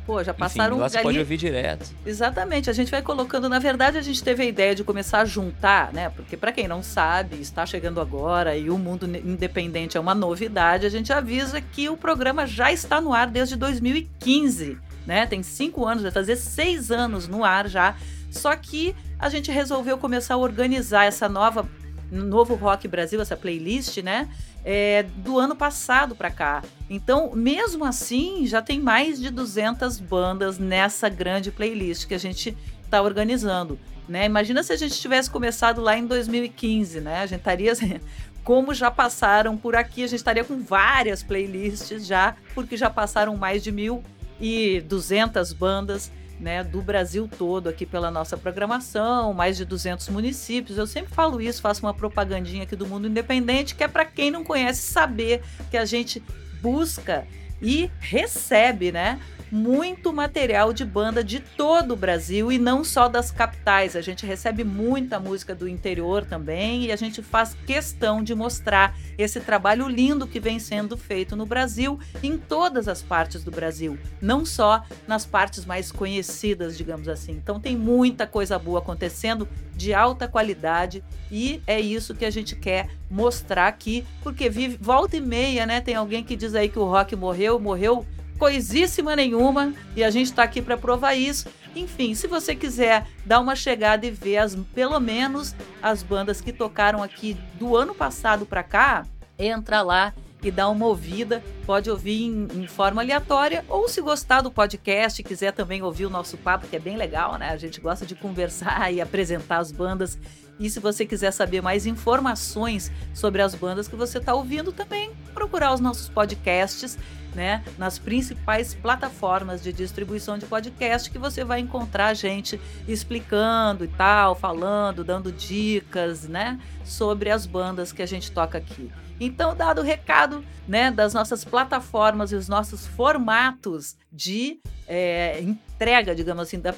Pô, 0.05 0.23
já 0.23 0.33
Enfim, 0.33 0.41
passaram 0.41 0.79
lá 0.79 0.89
você 0.89 0.97
ali- 0.97 1.05
pode 1.05 1.19
ouvir 1.21 1.37
direto. 1.37 1.91
Exatamente, 2.05 2.69
a 2.69 2.73
gente 2.73 2.91
vai 2.91 3.01
colocando. 3.03 3.49
Na 3.49 3.59
verdade, 3.61 3.97
a 3.99 4.03
gente 4.03 4.23
teve 4.23 4.43
a 4.43 4.47
ideia 4.47 4.75
de 4.75 4.83
começar 4.83 5.21
a 5.21 5.25
juntar, 5.25 5.93
né? 5.93 6.11
Porque, 6.11 6.37
para 6.37 6.51
quem 6.51 6.67
não 6.67 6.83
sabe, 6.83 7.37
está 7.41 7.65
chegando 7.65 8.01
agora 8.01 8.57
e 8.57 8.69
o 8.69 8.77
mundo 8.77 9.07
independente 9.07 9.97
é 9.97 10.01
uma 10.01 10.15
novidade, 10.15 10.87
a 10.87 10.91
gente 10.91 11.13
avisa 11.13 11.61
que 11.61 11.89
o 11.89 11.97
programa 11.97 12.47
já 12.47 12.73
está 12.73 13.01
no 13.01 13.13
ar 13.13 13.29
desde 13.29 13.55
2015, 13.57 14.77
né? 15.07 15.27
Tem 15.27 15.43
cinco 15.43 15.87
anos, 15.87 16.03
vai 16.03 16.13
fazer 16.13 16.37
seis 16.37 16.91
anos 16.91 17.29
no 17.29 17.45
ar 17.45 17.69
já. 17.69 17.95
Só 18.31 18.57
que 18.57 18.97
a 19.19 19.29
gente 19.29 19.51
resolveu 19.53 19.99
começar 19.99 20.35
a 20.35 20.39
organizar 20.39 21.05
essa 21.05 21.29
nova 21.29 21.69
no 22.13 22.27
Novo 22.27 22.55
Rock 22.55 22.87
Brasil, 22.87 23.21
essa 23.23 23.37
playlist, 23.37 23.97
né? 24.03 24.29
É, 24.65 25.05
do 25.17 25.39
ano 25.39 25.57
passado 25.57 26.15
para 26.15 26.31
cá. 26.31 26.63
Então, 26.89 27.33
mesmo 27.35 27.85
assim, 27.85 28.47
já 28.47 28.61
tem 28.61 28.79
mais 28.79 29.19
de 29.19 29.31
200 29.31 29.99
bandas 29.99 30.59
nessa 30.59 31.09
grande 31.09 31.51
playlist 31.51 32.07
que 32.07 32.15
a 32.15 32.19
gente 32.19 32.57
está 32.85 33.01
organizando. 33.01 33.79
Né? 34.07 34.27
Imagina 34.27 34.63
se 34.63 34.73
a 34.73 34.77
gente 34.77 35.01
tivesse 35.01 35.31
começado 35.31 35.81
lá 35.81 35.97
em 35.97 36.07
2015, 36.07 37.01
né? 37.01 37.23
A 37.23 37.27
gente 37.27 37.39
estaria 37.39 37.73
como 38.45 38.75
já 38.75 38.91
passaram 38.91 39.57
por 39.57 39.75
aqui, 39.75 40.05
a 40.05 40.07
gente 40.07 40.19
estaria 40.19 40.45
com 40.45 40.61
várias 40.61 41.23
playlists 41.23 42.07
já, 42.07 42.37
porque 42.55 42.77
já 42.77 42.91
passaram 42.91 43.37
mais 43.37 43.63
de 43.63 43.73
1.200 43.73 45.57
bandas 45.57 46.11
né, 46.43 46.65
do 46.65 46.83
Brasil 46.83 47.29
todo 47.39 47.69
aqui 47.69 47.87
pela 47.87 48.11
nossa 48.11 48.37
programação, 48.37 49.33
mais 49.33 49.57
de 49.57 49.65
200 49.65 50.09
municípios. 50.09 50.77
Eu 50.77 50.89
sempre 50.89 51.15
falo 51.15 51.41
isso, 51.41 51.63
faço 51.63 51.87
uma 51.87 51.95
propagandinha 51.95 52.65
aqui 52.65 52.75
do 52.75 52.87
Mundo 52.87 53.07
Independente, 53.07 53.77
que 53.77 53.85
é 53.85 53.89
para 53.89 54.05
quem 54.05 54.31
não 54.31 54.43
conhece 54.43 54.83
saber 54.83 55.41
que 55.71 55.77
a 55.77 55.85
gente 55.85 56.21
busca 56.61 57.25
e 57.63 57.89
recebe, 58.01 58.91
né, 58.91 59.21
muito 59.53 60.15
material 60.15 60.73
de 60.73 60.83
banda 60.83 61.23
de 61.23 61.39
todo 61.39 61.93
o 61.93 61.97
Brasil 61.97 62.51
e 62.51 62.59
não 62.59 62.83
só 62.83 63.07
das 63.07 63.31
capitais. 63.31 63.95
A 63.95 64.01
gente 64.01 64.25
recebe 64.25 64.65
muita 64.65 65.21
música 65.21 65.55
do 65.55 65.69
interior 65.69 66.25
também 66.25 66.87
e 66.87 66.91
a 66.91 66.97
gente 66.97 67.21
faz 67.21 67.55
questão 67.67 68.25
de 68.25 68.35
mostrar 68.35 68.97
esse 69.19 69.41
trabalho 69.41 69.87
lindo 69.89 70.27
que 70.27 70.41
vem 70.41 70.59
sendo 70.59 70.97
feito 70.97 71.37
no 71.37 71.45
Brasil, 71.45 72.01
em 72.23 72.39
todas 72.39 72.89
as 72.89 73.03
partes 73.03 73.45
do 73.45 73.51
Brasil, 73.51 73.99
não 74.23 74.47
só 74.47 74.83
nas 75.07 75.27
partes 75.27 75.67
mais 75.67 75.93
conhecidas, 75.93 76.79
digamos 76.79 77.07
assim. 77.07 77.33
Então 77.33 77.61
tem 77.61 77.77
muita 77.77 78.27
coisa 78.27 78.59
boa 78.59 78.79
acontecendo 78.79 79.47
de 79.77 79.93
alta 79.93 80.27
qualidade 80.27 81.05
e 81.31 81.61
é 81.67 81.79
isso 81.79 82.15
que 82.15 82.25
a 82.25 82.31
gente 82.31 82.57
quer 82.57 82.89
mostrar 83.11 83.67
aqui, 83.67 84.07
porque 84.23 84.49
vive 84.49 84.79
volta 84.81 85.19
e 85.19 85.21
meia, 85.21 85.67
né? 85.67 85.83
Tem 85.83 85.95
alguém 85.95 86.25
que 86.25 86.37
diz 86.37 86.55
aí 86.55 86.71
que 86.71 86.79
o 86.79 86.85
rock 86.85 87.15
morreu, 87.15 87.61
morreu 87.61 88.07
coisíssima 88.43 89.15
nenhuma 89.15 89.73
e 89.95 90.03
a 90.03 90.11
gente 90.11 90.27
está 90.27 90.43
aqui 90.43 90.61
para 90.61 90.77
provar 90.77 91.15
isso. 91.15 91.49
Enfim, 91.77 92.13
se 92.13 92.27
você 92.27 92.57
quiser 92.57 93.07
dar 93.25 93.39
uma 93.39 93.55
chegada 93.55 94.05
e 94.05 94.11
ver 94.11 94.39
as, 94.39 94.57
pelo 94.75 94.99
menos 94.99 95.55
as 95.81 96.03
bandas 96.03 96.41
que 96.41 96.53
tocaram 96.53 97.05
aqui 97.05 97.37
do 97.55 97.77
ano 97.77 97.95
passado 97.95 98.45
para 98.45 98.65
cá, 98.65 99.07
entra 99.39 99.81
lá 99.81 100.13
e 100.43 100.51
dá 100.51 100.69
uma 100.69 100.87
ouvida. 100.87 101.41
Pode 101.65 101.89
ouvir 101.89 102.25
em, 102.25 102.49
em, 102.53 102.67
forma 102.67 103.01
aleatória 103.01 103.65
ou 103.69 103.89
se 103.89 104.03
gostar 104.03 104.41
do 104.41 104.51
podcast, 104.51 105.23
quiser 105.23 105.53
também 105.53 105.81
ouvir 105.81 106.07
o 106.07 106.11
nosso 106.11 106.37
papo, 106.37 106.67
que 106.67 106.75
é 106.75 106.81
bem 106.81 106.97
legal, 106.97 107.39
né? 107.39 107.51
A 107.51 107.57
gente 107.57 107.81
gosta 107.81 108.05
de 108.05 108.17
conversar 108.17 108.91
e 108.93 109.01
apresentar 109.01 109.59
as 109.59 109.71
bandas. 109.71 110.19
E 110.59 110.69
se 110.71 110.79
você 110.79 111.05
quiser 111.05 111.33
saber 111.33 111.61
mais 111.61 111.87
informações 111.87 112.91
sobre 113.15 113.43
as 113.43 113.55
bandas 113.55 113.89
que 113.89 113.97
você 113.97 114.19
está 114.19 114.35
ouvindo, 114.35 114.73
também 114.73 115.13
procurar 115.35 115.75
os 115.75 115.81
nossos 115.81 116.09
podcasts 116.09 116.99
né, 117.35 117.65
nas 117.79 117.99
principais 117.99 118.75
plataformas 118.75 119.63
de 119.63 119.73
distribuição 119.73 120.37
de 120.37 120.47
podcast 120.47 121.11
que 121.11 121.19
você 121.19 121.45
vai 121.45 121.61
encontrar 121.61 122.09
a 122.09 122.15
gente 122.15 122.61
explicando 122.87 123.85
e 123.85 123.89
tal, 123.89 124.35
falando, 124.35 125.03
dando 125.03 125.33
dicas, 125.33 126.29
né, 126.29 126.61
sobre 126.85 127.31
as 127.31 127.47
bandas 127.47 127.91
que 127.93 128.03
a 128.03 128.07
gente 128.07 128.31
toca 128.31 128.59
aqui. 128.59 128.91
Então, 129.19 129.55
dado 129.55 129.81
o 129.81 129.85
recado 129.85 130.45
né, 130.67 130.91
das 130.91 131.15
nossas 131.15 131.45
plataformas 131.45 132.33
e 132.33 132.35
os 132.35 132.49
nossos 132.49 132.87
formatos 132.87 133.97
de 134.13 134.61
é, 134.87 135.45
entrega, 135.83 136.15
digamos 136.15 136.43
assim, 136.45 136.61
da, 136.61 136.75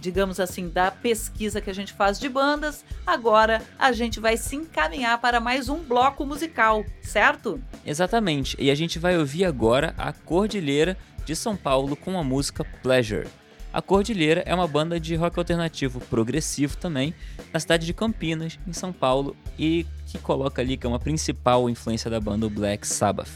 digamos 0.00 0.40
assim, 0.40 0.68
da 0.70 0.90
pesquisa 0.90 1.60
que 1.60 1.68
a 1.68 1.74
gente 1.74 1.92
faz 1.92 2.18
de 2.18 2.26
bandas, 2.26 2.84
agora 3.06 3.62
a 3.78 3.92
gente 3.92 4.18
vai 4.18 4.38
se 4.38 4.56
encaminhar 4.56 5.20
para 5.20 5.38
mais 5.40 5.68
um 5.68 5.82
bloco 5.82 6.24
musical, 6.24 6.82
certo? 7.02 7.60
Exatamente. 7.84 8.56
E 8.58 8.70
a 8.70 8.74
gente 8.74 8.98
vai 8.98 9.18
ouvir 9.18 9.44
agora 9.44 9.94
a 9.98 10.10
Cordilheira 10.10 10.96
de 11.26 11.36
São 11.36 11.54
Paulo 11.54 11.94
com 11.94 12.18
a 12.18 12.24
música 12.24 12.64
Pleasure. 12.82 13.28
A 13.74 13.82
Cordilheira 13.82 14.42
é 14.46 14.54
uma 14.54 14.66
banda 14.66 14.98
de 14.98 15.14
rock 15.16 15.38
alternativo 15.38 16.00
progressivo 16.00 16.78
também, 16.78 17.14
na 17.52 17.60
cidade 17.60 17.84
de 17.84 17.92
Campinas, 17.92 18.58
em 18.66 18.72
São 18.72 18.90
Paulo, 18.90 19.36
e 19.58 19.84
que 20.06 20.16
coloca 20.16 20.62
ali 20.62 20.78
que 20.78 20.86
é 20.86 20.88
uma 20.88 20.98
principal 20.98 21.68
influência 21.68 22.10
da 22.10 22.18
banda 22.18 22.46
o 22.46 22.50
Black 22.50 22.88
Sabbath. 22.88 23.28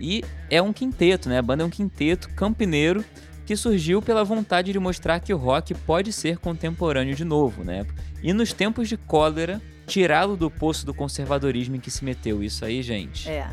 E 0.00 0.24
é 0.48 0.60
um 0.60 0.72
quinteto, 0.72 1.28
né? 1.28 1.38
A 1.38 1.42
banda 1.42 1.62
é 1.62 1.66
um 1.66 1.70
quinteto 1.70 2.30
campineiro 2.30 3.04
que 3.50 3.56
surgiu 3.56 4.00
pela 4.00 4.22
vontade 4.22 4.70
de 4.70 4.78
mostrar 4.78 5.18
que 5.18 5.34
o 5.34 5.36
rock 5.36 5.74
pode 5.74 6.12
ser 6.12 6.38
contemporâneo 6.38 7.16
de 7.16 7.24
novo, 7.24 7.64
né? 7.64 7.84
E 8.22 8.32
nos 8.32 8.52
tempos 8.52 8.88
de 8.88 8.96
cólera, 8.96 9.60
tirá-lo 9.88 10.36
do 10.36 10.48
poço 10.48 10.86
do 10.86 10.94
conservadorismo 10.94 11.74
em 11.74 11.80
que 11.80 11.90
se 11.90 12.04
meteu. 12.04 12.44
Isso 12.44 12.64
aí, 12.64 12.80
gente. 12.80 13.28
É. 13.28 13.50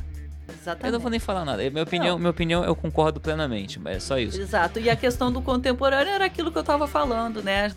Exatamente. 0.48 0.86
Eu 0.86 0.92
não 0.92 1.00
vou 1.00 1.10
nem 1.10 1.20
falar 1.20 1.44
nada. 1.44 1.68
Minha 1.72 1.82
opinião, 1.82 2.20
minha 2.20 2.30
opinião 2.30 2.64
eu 2.64 2.76
concordo 2.76 3.20
plenamente, 3.20 3.80
mas 3.80 3.98
é 3.98 4.00
só 4.00 4.20
isso. 4.20 4.40
Exato. 4.40 4.80
E 4.80 4.88
a 4.88 4.96
questão 4.96 5.32
do 5.32 5.42
contemporâneo 5.42 6.14
era 6.14 6.26
aquilo 6.26 6.52
que 6.52 6.60
eu 6.60 6.62
estava 6.62 6.88
falando, 6.88 7.42
né? 7.42 7.74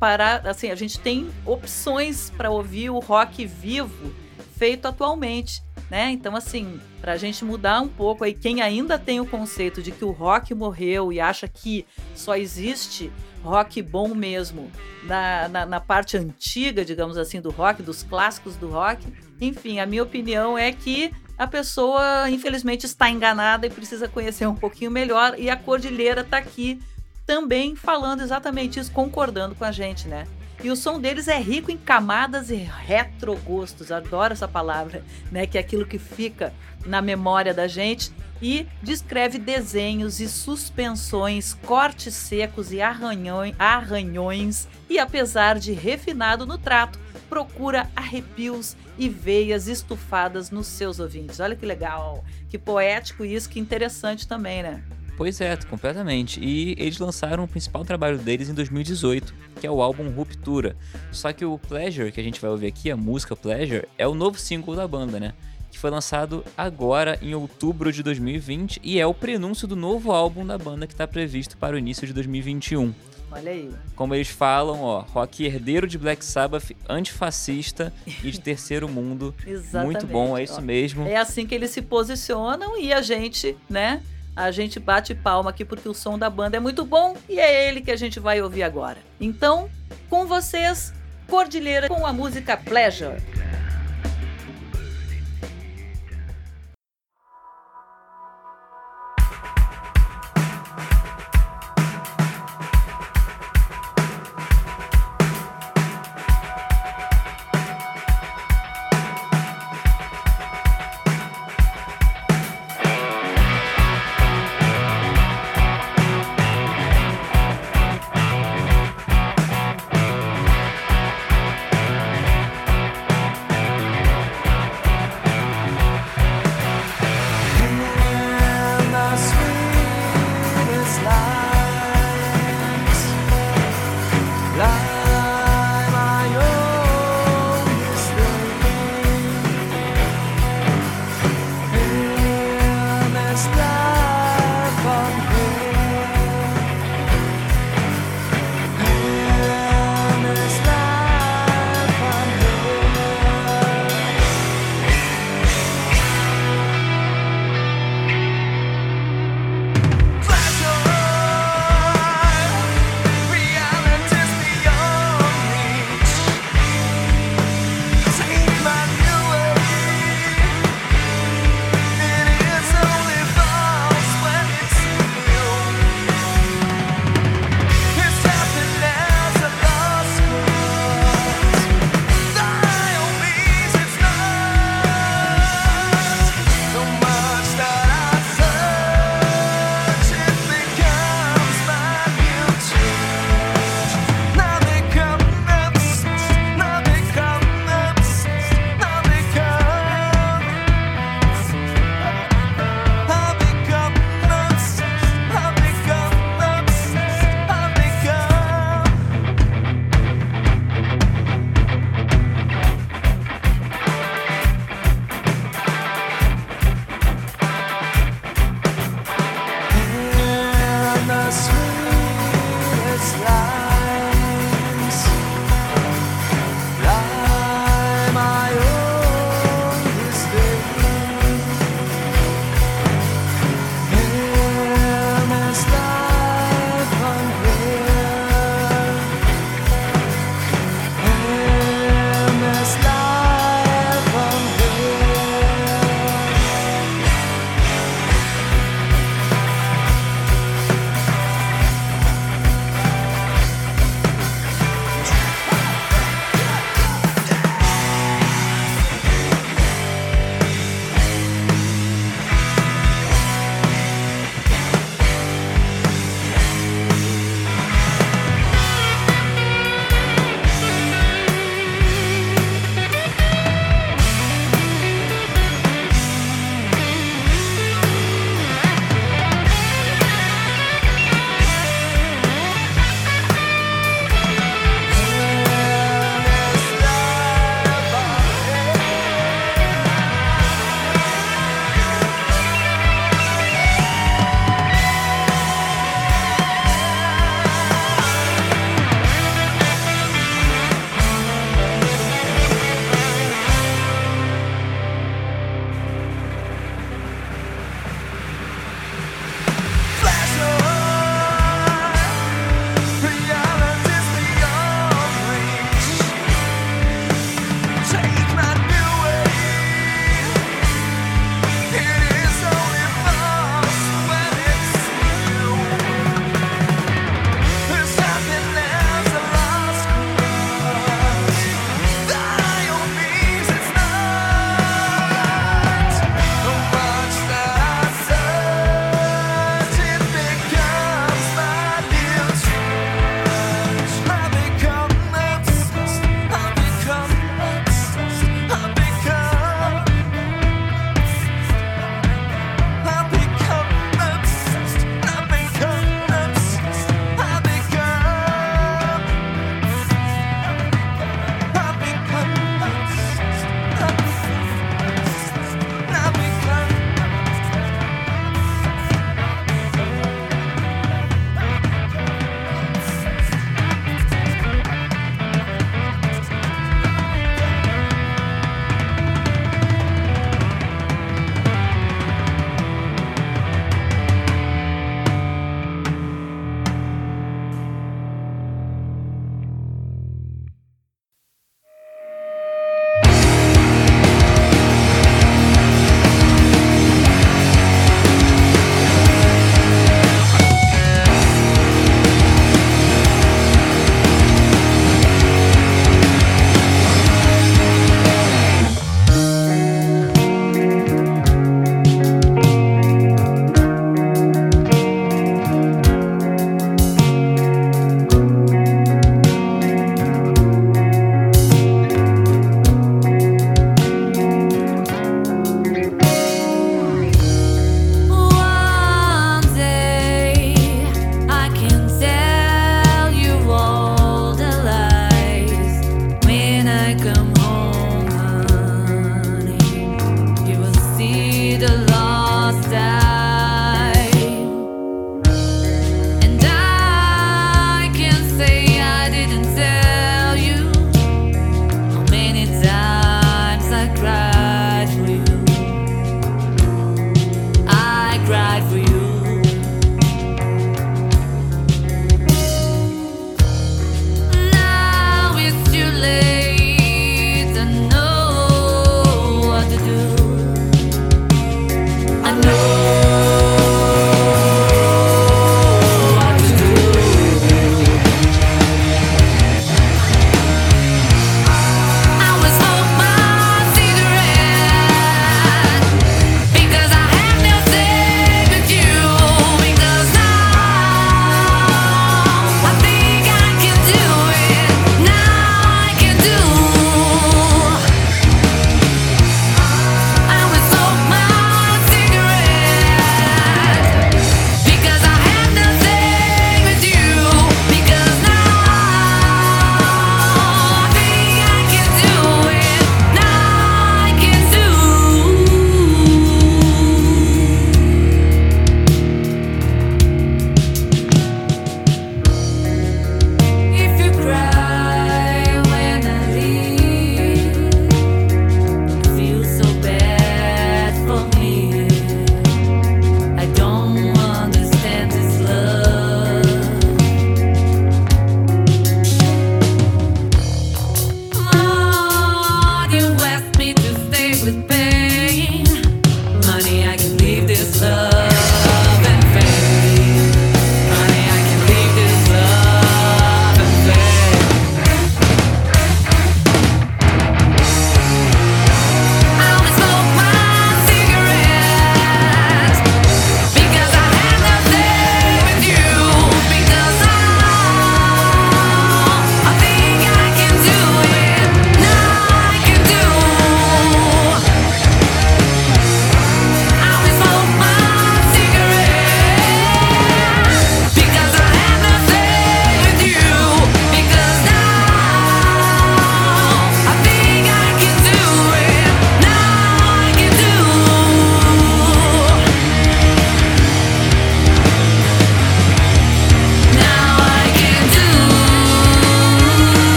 Parar, 0.00 0.44
assim, 0.48 0.72
a 0.72 0.74
gente 0.74 0.98
tem 0.98 1.30
opções 1.44 2.28
para 2.28 2.50
ouvir 2.50 2.90
o 2.90 2.98
rock 2.98 3.46
vivo 3.46 4.12
feito 4.56 4.86
atualmente, 4.86 5.62
né? 5.90 6.10
Então, 6.10 6.34
assim, 6.34 6.80
para 7.00 7.12
a 7.12 7.16
gente 7.16 7.44
mudar 7.44 7.80
um 7.80 7.88
pouco 7.88 8.24
aí, 8.24 8.34
quem 8.34 8.60
ainda 8.60 8.98
tem 8.98 9.20
o 9.20 9.26
conceito 9.26 9.82
de 9.82 9.92
que 9.92 10.04
o 10.04 10.10
rock 10.10 10.54
morreu 10.54 11.12
e 11.12 11.20
acha 11.20 11.46
que 11.46 11.86
só 12.14 12.36
existe 12.36 13.12
rock 13.42 13.80
bom 13.80 14.14
mesmo 14.14 14.70
na, 15.04 15.48
na, 15.48 15.66
na 15.66 15.80
parte 15.80 16.16
antiga, 16.16 16.84
digamos 16.84 17.16
assim, 17.16 17.40
do 17.40 17.50
rock, 17.50 17.82
dos 17.82 18.02
clássicos 18.02 18.56
do 18.56 18.68
rock, 18.68 19.06
enfim, 19.40 19.78
a 19.78 19.86
minha 19.86 20.02
opinião 20.02 20.58
é 20.58 20.72
que 20.72 21.12
a 21.38 21.46
pessoa, 21.46 22.30
infelizmente, 22.30 22.86
está 22.86 23.10
enganada 23.10 23.66
e 23.66 23.70
precisa 23.70 24.08
conhecer 24.08 24.46
um 24.46 24.54
pouquinho 24.54 24.90
melhor. 24.90 25.38
E 25.38 25.50
a 25.50 25.56
Cordilheira 25.56 26.22
está 26.22 26.38
aqui 26.38 26.80
também 27.26 27.76
falando 27.76 28.22
exatamente 28.22 28.80
isso, 28.80 28.90
concordando 28.90 29.54
com 29.54 29.64
a 29.64 29.72
gente, 29.72 30.08
né? 30.08 30.26
E 30.62 30.70
o 30.70 30.76
som 30.76 30.98
deles 30.98 31.28
é 31.28 31.38
rico 31.38 31.70
em 31.70 31.76
camadas 31.76 32.50
e 32.50 32.56
retrogostos, 32.56 33.92
adoro 33.92 34.32
essa 34.32 34.48
palavra, 34.48 35.04
né? 35.30 35.46
Que 35.46 35.58
é 35.58 35.60
aquilo 35.60 35.86
que 35.86 35.98
fica 35.98 36.52
na 36.84 37.02
memória 37.02 37.52
da 37.52 37.68
gente 37.68 38.12
e 38.40 38.66
descreve 38.82 39.38
desenhos 39.38 40.20
e 40.20 40.28
suspensões, 40.28 41.54
cortes 41.54 42.14
secos 42.14 42.72
e 42.72 42.80
arranhões, 42.80 43.54
arranhões 43.58 44.68
e 44.88 44.98
apesar 44.98 45.58
de 45.58 45.72
refinado 45.72 46.46
no 46.46 46.58
trato, 46.58 46.98
procura 47.28 47.90
arrepios 47.94 48.76
e 48.98 49.08
veias 49.08 49.68
estufadas 49.68 50.50
nos 50.50 50.66
seus 50.66 50.98
ouvintes. 50.98 51.40
Olha 51.40 51.56
que 51.56 51.66
legal, 51.66 52.24
que 52.48 52.58
poético 52.58 53.24
isso, 53.24 53.48
que 53.48 53.60
interessante 53.60 54.26
também, 54.26 54.62
né? 54.62 54.82
Pois 55.16 55.40
é, 55.40 55.56
completamente. 55.56 56.38
E 56.40 56.72
eles 56.78 56.98
lançaram 56.98 57.44
o 57.44 57.48
principal 57.48 57.84
trabalho 57.84 58.18
deles 58.18 58.48
em 58.48 58.54
2018, 58.54 59.34
que 59.60 59.66
é 59.66 59.70
o 59.70 59.80
álbum 59.80 60.10
Ruptura. 60.10 60.76
Só 61.10 61.32
que 61.32 61.44
o 61.44 61.58
Pleasure, 61.58 62.12
que 62.12 62.20
a 62.20 62.22
gente 62.22 62.40
vai 62.40 62.50
ouvir 62.50 62.66
aqui, 62.66 62.90
a 62.90 62.96
música 62.96 63.34
Pleasure, 63.34 63.86
é 63.96 64.06
o 64.06 64.14
novo 64.14 64.38
single 64.38 64.76
da 64.76 64.86
banda, 64.86 65.18
né? 65.18 65.32
Que 65.70 65.78
foi 65.78 65.90
lançado 65.90 66.44
agora 66.56 67.18
em 67.22 67.34
outubro 67.34 67.90
de 67.90 68.02
2020 68.02 68.80
e 68.82 69.00
é 69.00 69.06
o 69.06 69.14
prenúncio 69.14 69.66
do 69.66 69.74
novo 69.74 70.12
álbum 70.12 70.44
da 70.44 70.58
banda 70.58 70.86
que 70.86 70.92
está 70.92 71.06
previsto 71.06 71.56
para 71.56 71.76
o 71.76 71.78
início 71.78 72.06
de 72.06 72.12
2021. 72.12 72.94
Olha 73.30 73.50
aí. 73.50 73.70
Como 73.94 74.14
eles 74.14 74.28
falam, 74.28 74.82
ó, 74.82 75.00
rock 75.00 75.44
herdeiro 75.44 75.86
de 75.86 75.98
Black 75.98 76.24
Sabbath, 76.24 76.70
antifascista 76.88 77.92
e 78.22 78.30
de 78.30 78.40
terceiro 78.40 78.88
mundo. 78.88 79.34
Exatamente. 79.46 80.04
Muito 80.04 80.06
bom, 80.06 80.38
é 80.38 80.44
isso 80.44 80.58
ó. 80.58 80.62
mesmo. 80.62 81.06
É 81.06 81.16
assim 81.16 81.46
que 81.46 81.54
eles 81.54 81.70
se 81.70 81.82
posicionam 81.82 82.78
e 82.78 82.92
a 82.92 83.02
gente, 83.02 83.56
né? 83.68 84.02
A 84.36 84.50
gente 84.50 84.78
bate 84.78 85.14
palma 85.14 85.48
aqui 85.48 85.64
porque 85.64 85.88
o 85.88 85.94
som 85.94 86.18
da 86.18 86.28
banda 86.28 86.58
é 86.58 86.60
muito 86.60 86.84
bom 86.84 87.16
e 87.26 87.40
é 87.40 87.68
ele 87.68 87.80
que 87.80 87.90
a 87.90 87.96
gente 87.96 88.20
vai 88.20 88.42
ouvir 88.42 88.62
agora. 88.62 88.98
Então, 89.18 89.70
com 90.10 90.26
vocês, 90.26 90.92
Cordilheira 91.26 91.88
com 91.88 92.06
a 92.06 92.12
música 92.12 92.54
Pleasure. 92.54 93.16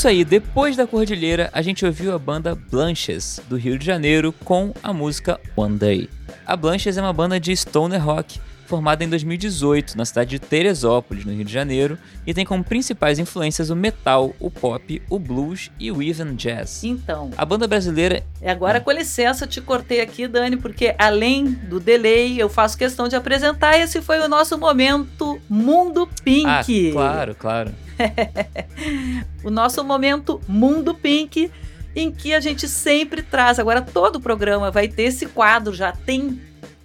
Isso 0.00 0.08
aí, 0.08 0.24
depois 0.24 0.78
da 0.78 0.86
Cordilheira, 0.86 1.50
a 1.52 1.60
gente 1.60 1.84
ouviu 1.84 2.14
a 2.14 2.18
banda 2.18 2.54
Blanches, 2.54 3.38
do 3.50 3.56
Rio 3.58 3.78
de 3.78 3.84
Janeiro, 3.84 4.32
com 4.32 4.72
a 4.82 4.94
música 4.94 5.38
One 5.54 5.76
Day. 5.76 6.08
A 6.46 6.56
Blanches 6.56 6.96
é 6.96 7.02
uma 7.02 7.12
banda 7.12 7.38
de 7.38 7.54
stoner 7.54 8.02
rock 8.02 8.40
formada 8.70 9.02
em 9.02 9.08
2018 9.08 9.98
na 9.98 10.04
cidade 10.04 10.30
de 10.30 10.38
Teresópolis, 10.38 11.24
no 11.24 11.32
Rio 11.32 11.44
de 11.44 11.52
Janeiro, 11.52 11.98
e 12.24 12.32
tem 12.32 12.46
como 12.46 12.62
principais 12.62 13.18
influências 13.18 13.68
o 13.68 13.74
metal, 13.74 14.32
o 14.38 14.48
pop, 14.48 15.02
o 15.10 15.18
blues 15.18 15.72
e 15.76 15.90
o 15.90 16.00
even 16.00 16.36
jazz. 16.36 16.84
Então, 16.84 17.30
A 17.36 17.44
banda 17.44 17.66
brasileira 17.66 18.22
agora 18.44 18.80
com 18.80 18.92
licença, 18.92 19.44
te 19.44 19.60
cortei 19.60 20.00
aqui, 20.00 20.28
Dani, 20.28 20.56
porque 20.56 20.94
além 20.96 21.46
do 21.50 21.80
delay, 21.80 22.40
eu 22.40 22.48
faço 22.48 22.78
questão 22.78 23.08
de 23.08 23.16
apresentar. 23.16 23.76
Esse 23.76 24.00
foi 24.00 24.20
o 24.20 24.28
nosso 24.28 24.56
momento 24.56 25.40
Mundo 25.48 26.08
Pink. 26.22 26.46
Ah, 26.46 26.92
claro, 26.92 27.34
claro. 27.34 27.74
o 29.42 29.50
nosso 29.50 29.82
momento 29.82 30.40
Mundo 30.46 30.94
Pink, 30.94 31.50
em 31.96 32.12
que 32.12 32.32
a 32.32 32.38
gente 32.38 32.68
sempre 32.68 33.20
traz. 33.20 33.58
Agora, 33.58 33.82
todo 33.82 34.16
o 34.16 34.20
programa 34.20 34.70
vai 34.70 34.86
ter 34.86 35.02
esse 35.04 35.26
quadro, 35.26 35.74
já 35.74 35.90
tem 35.90 36.40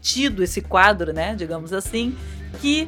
tido 0.06 0.44
esse 0.44 0.62
quadro, 0.62 1.12
né? 1.12 1.34
Digamos 1.36 1.74
assim, 1.74 2.16
que 2.62 2.88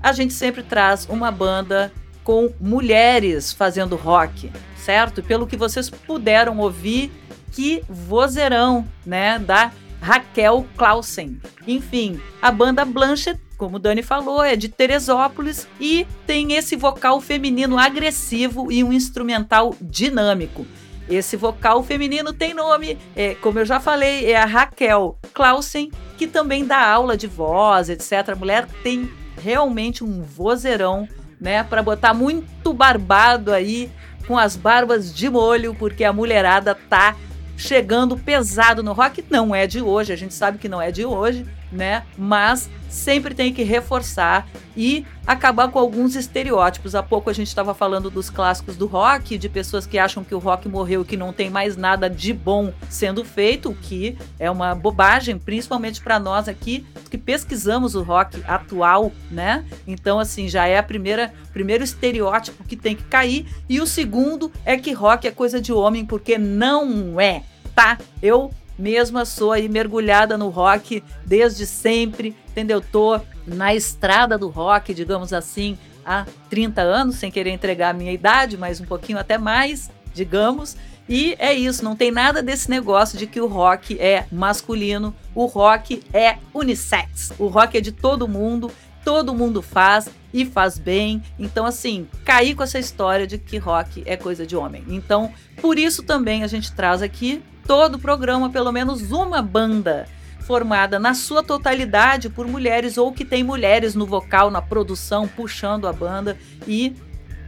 a 0.00 0.12
gente 0.12 0.32
sempre 0.32 0.62
traz 0.62 1.06
uma 1.08 1.32
banda 1.32 1.92
com 2.22 2.54
mulheres 2.60 3.52
fazendo 3.52 3.96
rock, 3.96 4.52
certo? 4.76 5.22
Pelo 5.22 5.46
que 5.46 5.56
vocês 5.56 5.90
puderam 5.90 6.58
ouvir, 6.58 7.10
que 7.50 7.82
vozeirão, 7.88 8.86
né? 9.04 9.38
Da 9.40 9.72
Raquel 10.00 10.64
Clausen. 10.76 11.40
Enfim, 11.66 12.20
a 12.40 12.52
banda 12.52 12.84
Blanchett 12.84 13.40
como 13.56 13.76
o 13.76 13.78
Dani 13.78 14.02
falou, 14.02 14.42
é 14.42 14.56
de 14.56 14.68
Teresópolis 14.68 15.68
e 15.80 16.06
tem 16.26 16.54
esse 16.54 16.74
vocal 16.76 17.20
feminino 17.20 17.78
agressivo 17.78 18.70
e 18.70 18.82
um 18.82 18.92
instrumental 18.92 19.74
dinâmico. 19.80 20.66
Esse 21.08 21.36
vocal 21.36 21.82
feminino 21.82 22.32
tem 22.32 22.54
nome, 22.54 22.98
é, 23.14 23.34
como 23.36 23.58
eu 23.58 23.64
já 23.64 23.78
falei, 23.78 24.30
é 24.30 24.36
a 24.36 24.46
Raquel 24.46 25.18
Clausen, 25.32 25.90
que 26.16 26.26
também 26.26 26.64
dá 26.64 26.86
aula 26.86 27.16
de 27.16 27.26
voz, 27.26 27.88
etc. 27.88 28.30
A 28.30 28.36
mulher 28.36 28.66
tem 28.82 29.10
realmente 29.42 30.04
um 30.04 30.22
vozeirão, 30.22 31.08
né, 31.40 31.62
para 31.64 31.82
botar 31.82 32.14
muito 32.14 32.72
barbado 32.72 33.52
aí 33.52 33.90
com 34.26 34.38
as 34.38 34.56
barbas 34.56 35.14
de 35.14 35.28
molho, 35.28 35.74
porque 35.74 36.04
a 36.04 36.12
mulherada 36.12 36.74
tá 36.74 37.16
chegando 37.56 38.16
pesado 38.16 38.82
no 38.82 38.92
rock. 38.92 39.24
Não 39.28 39.54
é 39.54 39.66
de 39.66 39.82
hoje, 39.82 40.12
a 40.12 40.16
gente 40.16 40.34
sabe 40.34 40.58
que 40.58 40.68
não 40.68 40.80
é 40.80 40.90
de 40.90 41.04
hoje, 41.04 41.46
né? 41.74 42.04
Mas 42.16 42.70
sempre 42.88 43.34
tem 43.34 43.52
que 43.52 43.64
reforçar 43.64 44.46
e 44.76 45.04
acabar 45.26 45.68
com 45.68 45.78
alguns 45.78 46.14
estereótipos. 46.14 46.94
Há 46.94 47.02
pouco 47.02 47.28
a 47.28 47.32
gente 47.32 47.48
estava 47.48 47.74
falando 47.74 48.08
dos 48.08 48.30
clássicos 48.30 48.76
do 48.76 48.86
rock, 48.86 49.36
de 49.36 49.48
pessoas 49.48 49.86
que 49.86 49.98
acham 49.98 50.22
que 50.22 50.34
o 50.34 50.38
rock 50.38 50.68
morreu 50.68 51.02
e 51.02 51.04
que 51.04 51.16
não 51.16 51.32
tem 51.32 51.50
mais 51.50 51.76
nada 51.76 52.08
de 52.08 52.32
bom 52.32 52.72
sendo 52.88 53.24
feito, 53.24 53.70
o 53.70 53.74
que 53.74 54.16
é 54.38 54.50
uma 54.50 54.74
bobagem, 54.74 55.38
principalmente 55.38 56.00
para 56.00 56.18
nós 56.20 56.48
aqui 56.48 56.86
que 57.10 57.18
pesquisamos 57.18 57.94
o 57.94 58.02
rock 58.02 58.42
atual, 58.46 59.12
né? 59.30 59.64
Então 59.86 60.18
assim, 60.20 60.48
já 60.48 60.66
é 60.66 60.78
a 60.78 60.82
primeira 60.82 61.32
primeiro 61.52 61.82
estereótipo 61.82 62.64
que 62.64 62.76
tem 62.76 62.94
que 62.94 63.04
cair 63.04 63.46
e 63.68 63.80
o 63.80 63.86
segundo 63.86 64.52
é 64.64 64.76
que 64.76 64.92
rock 64.92 65.26
é 65.26 65.30
coisa 65.30 65.60
de 65.60 65.72
homem 65.72 66.04
porque 66.04 66.38
não 66.38 67.20
é, 67.20 67.42
tá? 67.74 67.98
Eu 68.22 68.52
mesma 68.78 69.24
sou 69.24 69.52
aí 69.52 69.68
mergulhada 69.68 70.36
no 70.36 70.48
rock 70.48 71.02
desde 71.24 71.66
sempre, 71.66 72.36
entendeu? 72.50 72.80
Tô 72.80 73.20
na 73.46 73.74
estrada 73.74 74.38
do 74.38 74.48
rock, 74.48 74.94
digamos 74.94 75.32
assim, 75.32 75.78
há 76.04 76.26
30 76.50 76.82
anos, 76.82 77.16
sem 77.16 77.30
querer 77.30 77.50
entregar 77.50 77.90
a 77.90 77.94
minha 77.94 78.12
idade, 78.12 78.56
mas 78.56 78.80
um 78.80 78.84
pouquinho 78.84 79.18
até 79.18 79.38
mais, 79.38 79.90
digamos. 80.12 80.76
E 81.08 81.36
é 81.38 81.52
isso, 81.52 81.84
não 81.84 81.94
tem 81.94 82.10
nada 82.10 82.42
desse 82.42 82.70
negócio 82.70 83.18
de 83.18 83.26
que 83.26 83.40
o 83.40 83.46
rock 83.46 83.98
é 84.00 84.24
masculino, 84.32 85.14
o 85.34 85.44
rock 85.44 86.02
é 86.12 86.38
unissex. 86.52 87.32
O 87.38 87.46
rock 87.46 87.76
é 87.76 87.80
de 87.80 87.92
todo 87.92 88.26
mundo, 88.26 88.70
todo 89.04 89.34
mundo 89.34 89.60
faz 89.60 90.08
e 90.32 90.46
faz 90.46 90.78
bem. 90.78 91.22
Então, 91.38 91.66
assim, 91.66 92.08
cair 92.24 92.54
com 92.54 92.62
essa 92.62 92.78
história 92.78 93.26
de 93.26 93.36
que 93.36 93.58
rock 93.58 94.02
é 94.06 94.16
coisa 94.16 94.46
de 94.46 94.56
homem. 94.56 94.82
Então, 94.88 95.30
por 95.60 95.78
isso 95.78 96.02
também 96.02 96.42
a 96.42 96.46
gente 96.46 96.72
traz 96.72 97.02
aqui 97.02 97.42
todo 97.66 97.96
o 97.96 97.98
programa, 97.98 98.50
pelo 98.50 98.70
menos 98.72 99.10
uma 99.10 99.42
banda 99.42 100.06
formada 100.40 100.98
na 100.98 101.14
sua 101.14 101.42
totalidade 101.42 102.28
por 102.28 102.46
mulheres 102.46 102.98
ou 102.98 103.12
que 103.12 103.24
tem 103.24 103.42
mulheres 103.42 103.94
no 103.94 104.06
vocal, 104.06 104.50
na 104.50 104.60
produção, 104.60 105.26
puxando 105.26 105.88
a 105.88 105.92
banda. 105.92 106.36
E 106.68 106.94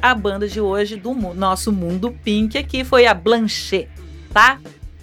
a 0.00 0.14
banda 0.14 0.48
de 0.48 0.60
hoje 0.60 0.96
do 0.96 1.14
nosso 1.14 1.70
mundo 1.72 2.10
pink 2.24 2.56
aqui 2.56 2.84
foi 2.84 3.06
a 3.06 3.14
Blanchet, 3.14 3.88
tá? 4.32 4.58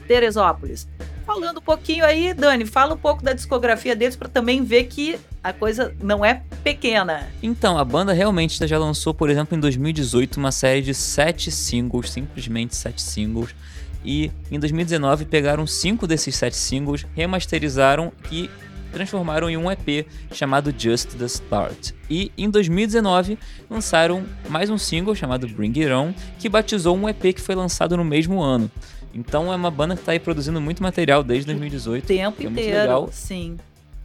Teresópolis. 0.07 0.87
Falando 1.25 1.59
um 1.59 1.61
pouquinho 1.61 2.03
aí, 2.03 2.33
Dani, 2.33 2.65
fala 2.65 2.95
um 2.95 2.97
pouco 2.97 3.23
da 3.23 3.31
discografia 3.31 3.95
deles 3.95 4.15
para 4.15 4.27
também 4.27 4.63
ver 4.63 4.85
que 4.85 5.17
a 5.41 5.53
coisa 5.53 5.95
não 6.01 6.23
é 6.23 6.41
pequena. 6.63 7.29
Então, 7.41 7.77
a 7.77 7.85
banda 7.85 8.11
realmente 8.11 8.65
já 8.67 8.77
lançou, 8.77 9.13
por 9.13 9.29
exemplo, 9.29 9.55
em 9.55 9.59
2018, 9.59 10.37
uma 10.37 10.51
série 10.51 10.81
de 10.81 10.93
sete 10.93 11.49
singles, 11.49 12.11
simplesmente 12.11 12.75
sete 12.75 13.01
singles 13.01 13.55
e 14.03 14.31
em 14.51 14.59
2019 14.59 15.25
pegaram 15.25 15.65
cinco 15.65 16.05
desses 16.05 16.35
sete 16.35 16.55
singles, 16.55 17.05
remasterizaram 17.15 18.11
e 18.31 18.49
transformaram 18.91 19.49
em 19.49 19.57
um 19.57 19.69
EP 19.71 20.05
chamado 20.31 20.73
Just 20.77 21.17
the 21.17 21.25
Start. 21.25 21.91
E 22.09 22.31
em 22.37 22.49
2019 22.49 23.37
lançaram 23.69 24.23
mais 24.47 24.69
um 24.69 24.77
single 24.77 25.15
chamado 25.15 25.47
Bring 25.47 25.73
It 25.81 25.91
On, 25.91 26.13
que 26.37 26.47
batizou 26.47 26.95
um 26.95 27.09
EP 27.09 27.33
que 27.33 27.41
foi 27.41 27.55
lançado 27.55 27.97
no 27.97 28.05
mesmo 28.05 28.41
ano. 28.41 28.69
Então 29.13 29.51
é 29.51 29.55
uma 29.55 29.71
banda 29.71 29.95
que 29.95 30.01
está 30.01 30.11
aí 30.11 30.19
produzindo 30.19 30.61
muito 30.61 30.81
material 30.81 31.23
desde 31.23 31.47
2018. 31.47 32.03
O 32.03 32.07
tempo 32.07 32.41
é 32.41 32.45
inteiro, 32.45 32.77
legal. 32.77 33.09
sim. 33.11 33.57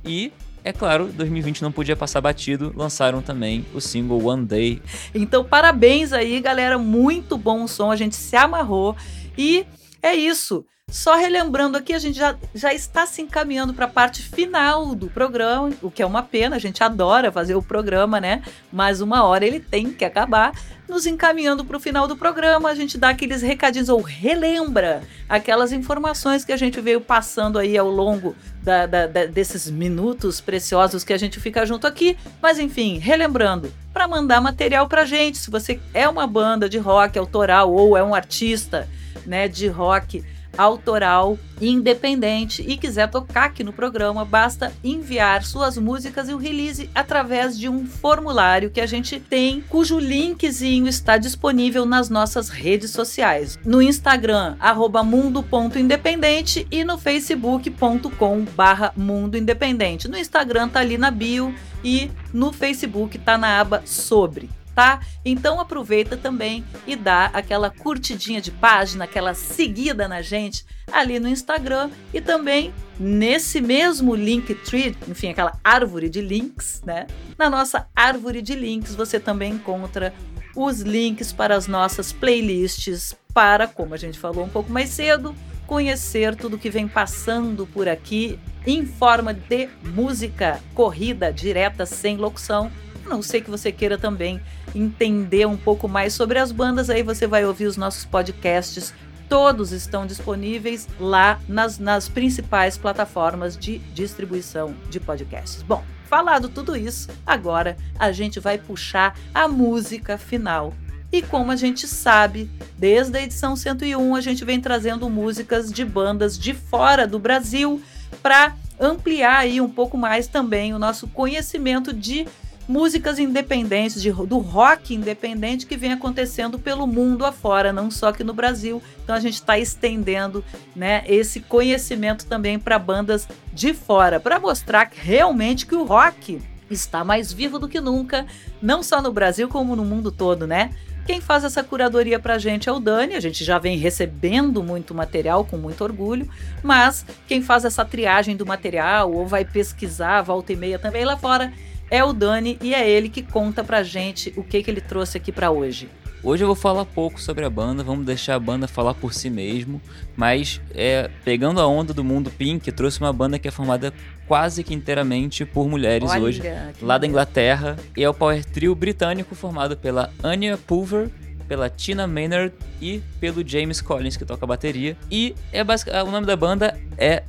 E 0.04 0.32
é 0.64 0.72
claro, 0.72 1.06
2020 1.06 1.62
não 1.62 1.72
podia 1.72 1.96
passar 1.96 2.20
batido, 2.20 2.72
lançaram 2.76 3.22
também 3.22 3.64
o 3.74 3.80
single 3.80 4.22
One 4.24 4.44
Day. 4.44 4.82
Então, 5.14 5.44
parabéns 5.44 6.12
aí, 6.12 6.40
galera, 6.40 6.78
muito 6.78 7.38
bom 7.38 7.64
o 7.64 7.68
som, 7.68 7.90
a 7.90 7.96
gente 7.96 8.16
se 8.16 8.36
amarrou 8.36 8.96
e 9.36 9.64
é 10.08 10.16
isso. 10.16 10.64
Só 10.90 11.16
relembrando 11.16 11.76
aqui, 11.76 11.92
a 11.92 11.98
gente 11.98 12.16
já, 12.16 12.34
já 12.54 12.72
está 12.72 13.04
se 13.04 13.20
encaminhando 13.20 13.74
para 13.74 13.84
a 13.84 13.88
parte 13.88 14.22
final 14.22 14.94
do 14.94 15.08
programa, 15.08 15.70
o 15.82 15.90
que 15.90 16.02
é 16.02 16.06
uma 16.06 16.22
pena, 16.22 16.56
a 16.56 16.58
gente 16.58 16.82
adora 16.82 17.30
fazer 17.30 17.54
o 17.54 17.62
programa, 17.62 18.18
né? 18.18 18.42
Mas 18.72 19.02
uma 19.02 19.22
hora 19.22 19.46
ele 19.46 19.60
tem 19.60 19.92
que 19.92 20.04
acabar. 20.04 20.52
Nos 20.88 21.04
encaminhando 21.04 21.62
para 21.62 21.76
o 21.76 21.80
final 21.80 22.08
do 22.08 22.16
programa, 22.16 22.70
a 22.70 22.74
gente 22.74 22.96
dá 22.96 23.10
aqueles 23.10 23.42
recadinhos 23.42 23.90
ou 23.90 24.00
relembra 24.00 25.02
aquelas 25.28 25.72
informações 25.72 26.42
que 26.42 26.52
a 26.52 26.56
gente 26.56 26.80
veio 26.80 27.02
passando 27.02 27.58
aí 27.58 27.76
ao 27.76 27.90
longo 27.90 28.34
da, 28.62 28.86
da, 28.86 29.06
da, 29.06 29.26
desses 29.26 29.70
minutos 29.70 30.40
preciosos 30.40 31.04
que 31.04 31.12
a 31.12 31.18
gente 31.18 31.38
fica 31.38 31.66
junto 31.66 31.86
aqui. 31.86 32.16
Mas 32.40 32.58
enfim, 32.58 32.96
relembrando, 32.96 33.70
para 33.92 34.08
mandar 34.08 34.40
material 34.40 34.88
para 34.88 35.04
gente, 35.04 35.36
se 35.36 35.50
você 35.50 35.78
é 35.92 36.08
uma 36.08 36.26
banda 36.26 36.66
de 36.66 36.78
rock 36.78 37.18
autoral 37.18 37.70
ou 37.70 37.94
é 37.94 38.02
um 38.02 38.14
artista 38.14 38.88
né, 39.28 39.46
de 39.46 39.68
rock 39.68 40.24
autoral 40.56 41.38
independente 41.60 42.62
e 42.62 42.76
quiser 42.76 43.08
tocar 43.08 43.46
aqui 43.46 43.62
no 43.62 43.72
programa, 43.72 44.24
basta 44.24 44.72
enviar 44.82 45.44
suas 45.44 45.76
músicas 45.76 46.28
e 46.28 46.34
o 46.34 46.38
release 46.38 46.90
através 46.94 47.58
de 47.58 47.68
um 47.68 47.86
formulário 47.86 48.70
que 48.70 48.80
a 48.80 48.86
gente 48.86 49.20
tem, 49.20 49.60
cujo 49.68 49.98
linkzinho 49.98 50.88
está 50.88 51.16
disponível 51.16 51.84
nas 51.84 52.08
nossas 52.08 52.48
redes 52.48 52.90
sociais. 52.90 53.58
No 53.64 53.82
Instagram, 53.82 54.56
mundo.independente 55.04 56.66
e 56.70 56.84
no 56.84 56.98
facebook.com 56.98 58.44
barra 58.56 58.92
mundo 58.96 59.36
independente. 59.36 60.08
No 60.08 60.16
Instagram 60.16 60.68
tá 60.68 60.80
ali 60.80 60.98
na 60.98 61.10
bio 61.10 61.54
e 61.84 62.10
no 62.32 62.52
Facebook 62.52 63.18
tá 63.18 63.36
na 63.36 63.60
aba 63.60 63.82
sobre 63.84 64.57
tá? 64.78 65.00
Então 65.24 65.58
aproveita 65.58 66.16
também 66.16 66.64
e 66.86 66.94
dá 66.94 67.24
aquela 67.32 67.68
curtidinha 67.68 68.40
de 68.40 68.52
página, 68.52 69.06
aquela 69.06 69.34
seguida 69.34 70.06
na 70.06 70.22
gente 70.22 70.64
ali 70.92 71.18
no 71.18 71.26
Instagram 71.26 71.90
e 72.14 72.20
também 72.20 72.72
nesse 72.96 73.60
mesmo 73.60 74.14
Linktree, 74.14 74.96
enfim, 75.08 75.30
aquela 75.30 75.58
árvore 75.64 76.08
de 76.08 76.20
links, 76.20 76.80
né? 76.86 77.08
Na 77.36 77.50
nossa 77.50 77.88
árvore 77.94 78.40
de 78.40 78.54
links 78.54 78.94
você 78.94 79.18
também 79.18 79.54
encontra 79.54 80.14
os 80.54 80.82
links 80.82 81.32
para 81.32 81.56
as 81.56 81.66
nossas 81.66 82.12
playlists 82.12 83.16
para, 83.34 83.66
como 83.66 83.94
a 83.94 83.98
gente 83.98 84.16
falou 84.16 84.44
um 84.44 84.48
pouco 84.48 84.70
mais 84.70 84.90
cedo, 84.90 85.34
conhecer 85.66 86.36
tudo 86.36 86.56
que 86.56 86.70
vem 86.70 86.86
passando 86.86 87.66
por 87.66 87.88
aqui 87.88 88.38
em 88.64 88.86
forma 88.86 89.34
de 89.34 89.68
música 89.82 90.60
corrida 90.72 91.32
direta 91.32 91.84
sem 91.84 92.16
locução 92.16 92.70
não 93.08 93.22
ser 93.22 93.40
que 93.40 93.50
você 93.50 93.72
queira 93.72 93.98
também 93.98 94.40
entender 94.74 95.46
um 95.46 95.56
pouco 95.56 95.88
mais 95.88 96.12
sobre 96.12 96.38
as 96.38 96.52
bandas, 96.52 96.90
aí 96.90 97.02
você 97.02 97.26
vai 97.26 97.44
ouvir 97.44 97.66
os 97.66 97.76
nossos 97.76 98.04
podcasts. 98.04 98.94
Todos 99.28 99.72
estão 99.72 100.06
disponíveis 100.06 100.88
lá 100.98 101.40
nas, 101.48 101.78
nas 101.78 102.08
principais 102.08 102.78
plataformas 102.78 103.56
de 103.56 103.78
distribuição 103.94 104.74
de 104.88 105.00
podcasts. 105.00 105.62
Bom, 105.62 105.82
falado 106.08 106.48
tudo 106.48 106.76
isso, 106.76 107.08
agora 107.26 107.76
a 107.98 108.12
gente 108.12 108.40
vai 108.40 108.56
puxar 108.58 109.18
a 109.34 109.48
música 109.48 110.16
final 110.16 110.72
E 111.10 111.22
como 111.22 111.50
a 111.50 111.56
gente 111.56 111.88
sabe, 111.88 112.50
desde 112.76 113.16
a 113.16 113.22
edição 113.22 113.56
101 113.56 114.14
a 114.14 114.20
gente 114.20 114.44
vem 114.44 114.60
trazendo 114.60 115.08
músicas 115.08 115.72
de 115.72 115.82
bandas 115.84 116.38
de 116.38 116.52
fora 116.52 117.06
do 117.06 117.18
Brasil 117.18 117.82
para 118.22 118.54
ampliar 118.78 119.38
aí 119.38 119.60
um 119.60 119.70
pouco 119.70 119.96
mais 119.96 120.26
também 120.26 120.74
o 120.74 120.78
nosso 120.78 121.08
conhecimento 121.08 121.94
de 121.94 122.26
músicas 122.68 123.18
independentes, 123.18 124.02
de, 124.02 124.12
do 124.12 124.38
rock 124.38 124.94
independente 124.94 125.64
que 125.64 125.76
vem 125.76 125.92
acontecendo 125.92 126.58
pelo 126.58 126.86
mundo 126.86 127.24
afora, 127.24 127.72
não 127.72 127.90
só 127.90 128.08
aqui 128.08 128.22
no 128.22 128.34
Brasil. 128.34 128.82
Então 129.02 129.16
a 129.16 129.20
gente 129.20 129.34
está 129.34 129.58
estendendo 129.58 130.44
né, 130.76 131.02
esse 131.06 131.40
conhecimento 131.40 132.26
também 132.26 132.58
para 132.58 132.78
bandas 132.78 133.26
de 133.52 133.72
fora, 133.72 134.20
para 134.20 134.38
mostrar 134.38 134.90
realmente 134.94 135.66
que 135.66 135.74
o 135.74 135.84
rock 135.84 136.40
está 136.70 137.02
mais 137.02 137.32
vivo 137.32 137.58
do 137.58 137.66
que 137.66 137.80
nunca, 137.80 138.26
não 138.60 138.82
só 138.82 139.00
no 139.00 139.10
Brasil 139.10 139.48
como 139.48 139.74
no 139.74 139.84
mundo 139.84 140.12
todo, 140.12 140.46
né? 140.46 140.70
Quem 141.06 141.22
faz 141.22 141.42
essa 141.42 141.64
curadoria 141.64 142.18
pra 142.18 142.36
gente 142.36 142.68
é 142.68 142.72
o 142.72 142.78
Dani, 142.78 143.14
a 143.14 143.20
gente 143.20 143.42
já 143.42 143.58
vem 143.58 143.78
recebendo 143.78 144.62
muito 144.62 144.94
material 144.94 145.42
com 145.42 145.56
muito 145.56 145.82
orgulho, 145.82 146.28
mas 146.62 147.06
quem 147.26 147.40
faz 147.40 147.64
essa 147.64 147.82
triagem 147.82 148.36
do 148.36 148.44
material 148.44 149.10
ou 149.10 149.26
vai 149.26 149.42
pesquisar 149.42 150.20
volta 150.20 150.52
e 150.52 150.56
meia 150.56 150.78
também 150.78 151.06
lá 151.06 151.16
fora 151.16 151.50
é 151.90 152.04
o 152.04 152.12
Dani 152.12 152.58
e 152.62 152.74
é 152.74 152.88
ele 152.88 153.08
que 153.08 153.22
conta 153.22 153.64
pra 153.64 153.82
gente 153.82 154.32
o 154.36 154.42
que, 154.42 154.62
que 154.62 154.70
ele 154.70 154.80
trouxe 154.80 155.16
aqui 155.16 155.32
para 155.32 155.50
hoje. 155.50 155.88
Hoje 156.22 156.42
eu 156.42 156.48
vou 156.48 156.56
falar 156.56 156.84
pouco 156.84 157.20
sobre 157.20 157.44
a 157.44 157.50
banda, 157.50 157.84
vamos 157.84 158.04
deixar 158.04 158.34
a 158.34 158.40
banda 158.40 158.66
falar 158.66 158.92
por 158.92 159.14
si 159.14 159.30
mesmo, 159.30 159.80
mas 160.16 160.60
é, 160.74 161.08
pegando 161.24 161.60
a 161.60 161.66
onda 161.66 161.94
do 161.94 162.02
mundo 162.02 162.28
Pink, 162.28 162.72
trouxe 162.72 162.98
uma 162.98 163.12
banda 163.12 163.38
que 163.38 163.46
é 163.46 163.50
formada 163.52 163.94
quase 164.26 164.64
que 164.64 164.74
inteiramente 164.74 165.44
por 165.44 165.68
mulheres 165.68 166.10
Olha, 166.10 166.20
hoje, 166.20 166.42
lá 166.82 166.98
da. 166.98 167.06
Inglaterra, 167.06 167.76
e 167.96 168.02
é 168.02 168.08
o 168.08 168.12
power 168.12 168.44
trio 168.44 168.74
britânico 168.74 169.36
formado 169.36 169.76
pela 169.76 170.12
Anya 170.20 170.58
Pulver, 170.58 171.08
pela 171.46 171.70
Tina 171.70 172.06
Maynard 172.06 172.52
e 172.82 173.00
pelo 173.20 173.46
James 173.46 173.80
Collins, 173.80 174.16
que 174.16 174.24
toca 174.24 174.44
bateria. 174.44 174.96
E 175.08 175.36
é 175.52 175.62
basic... 175.62 175.88
o 175.90 176.10
nome 176.10 176.26
da 176.26 176.36
banda 176.36 176.76
é 176.98 177.22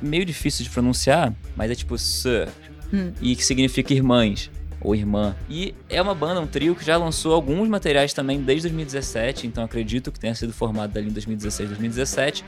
meio 0.00 0.24
difícil 0.24 0.64
de 0.64 0.70
pronunciar, 0.70 1.34
mas 1.56 1.70
é 1.70 1.74
tipo 1.74 1.98
Sir, 1.98 2.48
Hum. 2.92 3.12
e 3.20 3.34
que 3.36 3.44
significa 3.44 3.92
irmãs 3.92 4.50
ou 4.80 4.94
irmã. 4.94 5.34
E 5.48 5.74
é 5.88 6.00
uma 6.00 6.14
banda, 6.14 6.40
um 6.40 6.46
trio 6.46 6.74
que 6.74 6.84
já 6.84 6.96
lançou 6.96 7.34
alguns 7.34 7.68
materiais 7.68 8.12
também 8.12 8.40
desde 8.40 8.68
2017, 8.68 9.46
então 9.46 9.64
acredito 9.64 10.12
que 10.12 10.20
tenha 10.20 10.34
sido 10.34 10.52
formado 10.52 10.96
ali 10.96 11.08
em 11.08 11.12
2016, 11.12 11.68
2017. 11.70 12.44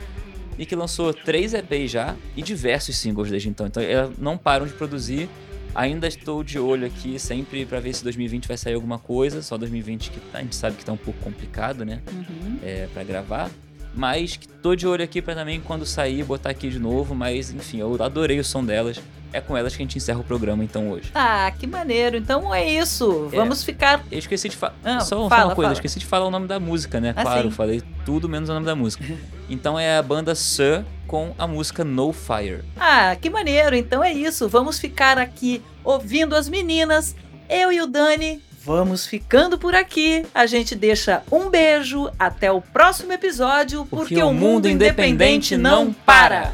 E 0.57 0.65
que 0.65 0.75
lançou 0.75 1.13
três 1.13 1.53
EPs 1.53 1.89
já 1.91 2.15
e 2.35 2.41
diversos 2.41 2.97
singles 2.97 3.29
desde 3.29 3.47
então. 3.47 3.65
Então 3.65 3.81
elas 3.81 4.17
não 4.17 4.37
param 4.37 4.65
de 4.67 4.73
produzir. 4.73 5.29
Ainda 5.73 6.05
estou 6.07 6.43
de 6.43 6.59
olho 6.59 6.85
aqui 6.85 7.17
sempre 7.17 7.65
pra 7.65 7.79
ver 7.79 7.93
se 7.93 8.03
2020 8.03 8.45
vai 8.47 8.57
sair 8.57 8.73
alguma 8.73 8.99
coisa. 8.99 9.41
Só 9.41 9.57
2020 9.57 10.11
que 10.11 10.19
tá- 10.19 10.39
a 10.39 10.41
gente 10.41 10.55
sabe 10.55 10.75
que 10.75 10.83
tá 10.83 10.91
um 10.91 10.97
pouco 10.97 11.17
complicado, 11.21 11.85
né? 11.85 12.01
Uhum. 12.11 12.57
é, 12.61 12.87
para 12.93 13.03
gravar. 13.05 13.49
Mas 13.93 14.37
que 14.37 14.47
tô 14.47 14.75
de 14.75 14.87
olho 14.87 15.03
aqui 15.03 15.21
pra 15.21 15.35
também 15.35 15.59
quando 15.59 15.85
sair 15.85 16.23
botar 16.23 16.49
aqui 16.49 16.69
de 16.69 16.79
novo. 16.79 17.13
Mas 17.15 17.51
enfim, 17.51 17.79
eu 17.79 18.01
adorei 18.01 18.39
o 18.39 18.43
som 18.43 18.63
delas. 18.63 19.01
É 19.31 19.39
com 19.39 19.55
elas 19.55 19.75
que 19.75 19.83
a 19.83 19.85
gente 19.85 19.95
encerra 19.95 20.19
o 20.19 20.23
programa 20.23 20.63
então 20.63 20.89
hoje. 20.89 21.11
Ah, 21.13 21.51
que 21.57 21.67
maneiro. 21.67 22.17
Então 22.17 22.53
é 22.53 22.67
isso. 22.67 23.29
É. 23.31 23.35
Vamos 23.35 23.63
ficar. 23.63 24.03
Eu 24.11 24.17
esqueci 24.17 24.49
de 24.49 24.57
falar. 24.57 24.73
Ah, 24.83 24.99
só, 25.01 25.17
só 25.21 25.29
fala, 25.29 25.45
uma 25.45 25.55
coisa, 25.55 25.67
fala. 25.67 25.73
eu 25.73 25.73
esqueci 25.73 25.99
de 25.99 26.05
falar 26.05 26.25
o 26.25 26.31
nome 26.31 26.47
da 26.47 26.59
música, 26.59 26.99
né? 26.99 27.13
Ah, 27.15 27.21
claro, 27.21 27.49
sim. 27.49 27.55
falei 27.55 27.83
tudo 28.05 28.27
menos 28.27 28.49
o 28.49 28.53
nome 28.53 28.65
da 28.65 28.75
música. 28.75 29.03
Então 29.51 29.79
é 29.79 29.97
a 29.97 30.03
banda 30.03 30.35
Sir 30.35 30.85
com 31.07 31.33
a 31.35 31.47
música 31.47 31.83
No 31.83 32.13
Fire. 32.13 32.63
Ah, 32.79 33.15
que 33.19 33.31
maneiro. 33.31 33.75
Então 33.75 34.03
é 34.03 34.13
isso. 34.13 34.47
Vamos 34.47 34.77
ficar 34.77 35.17
aqui 35.17 35.59
ouvindo 35.83 36.35
as 36.35 36.47
meninas. 36.47 37.15
Eu 37.49 37.71
e 37.71 37.81
o 37.81 37.87
Dani. 37.87 38.39
Vamos 38.69 39.07
ficando 39.07 39.57
por 39.57 39.73
aqui. 39.73 40.23
A 40.31 40.45
gente 40.45 40.75
deixa 40.75 41.23
um 41.31 41.49
beijo. 41.49 42.07
Até 42.19 42.51
o 42.51 42.61
próximo 42.61 43.11
episódio. 43.11 43.83
Porque, 43.89 44.21
o 44.21 44.31
mundo 44.31 44.69
independente 44.69 45.57
não 45.57 45.91
para. 45.91 46.53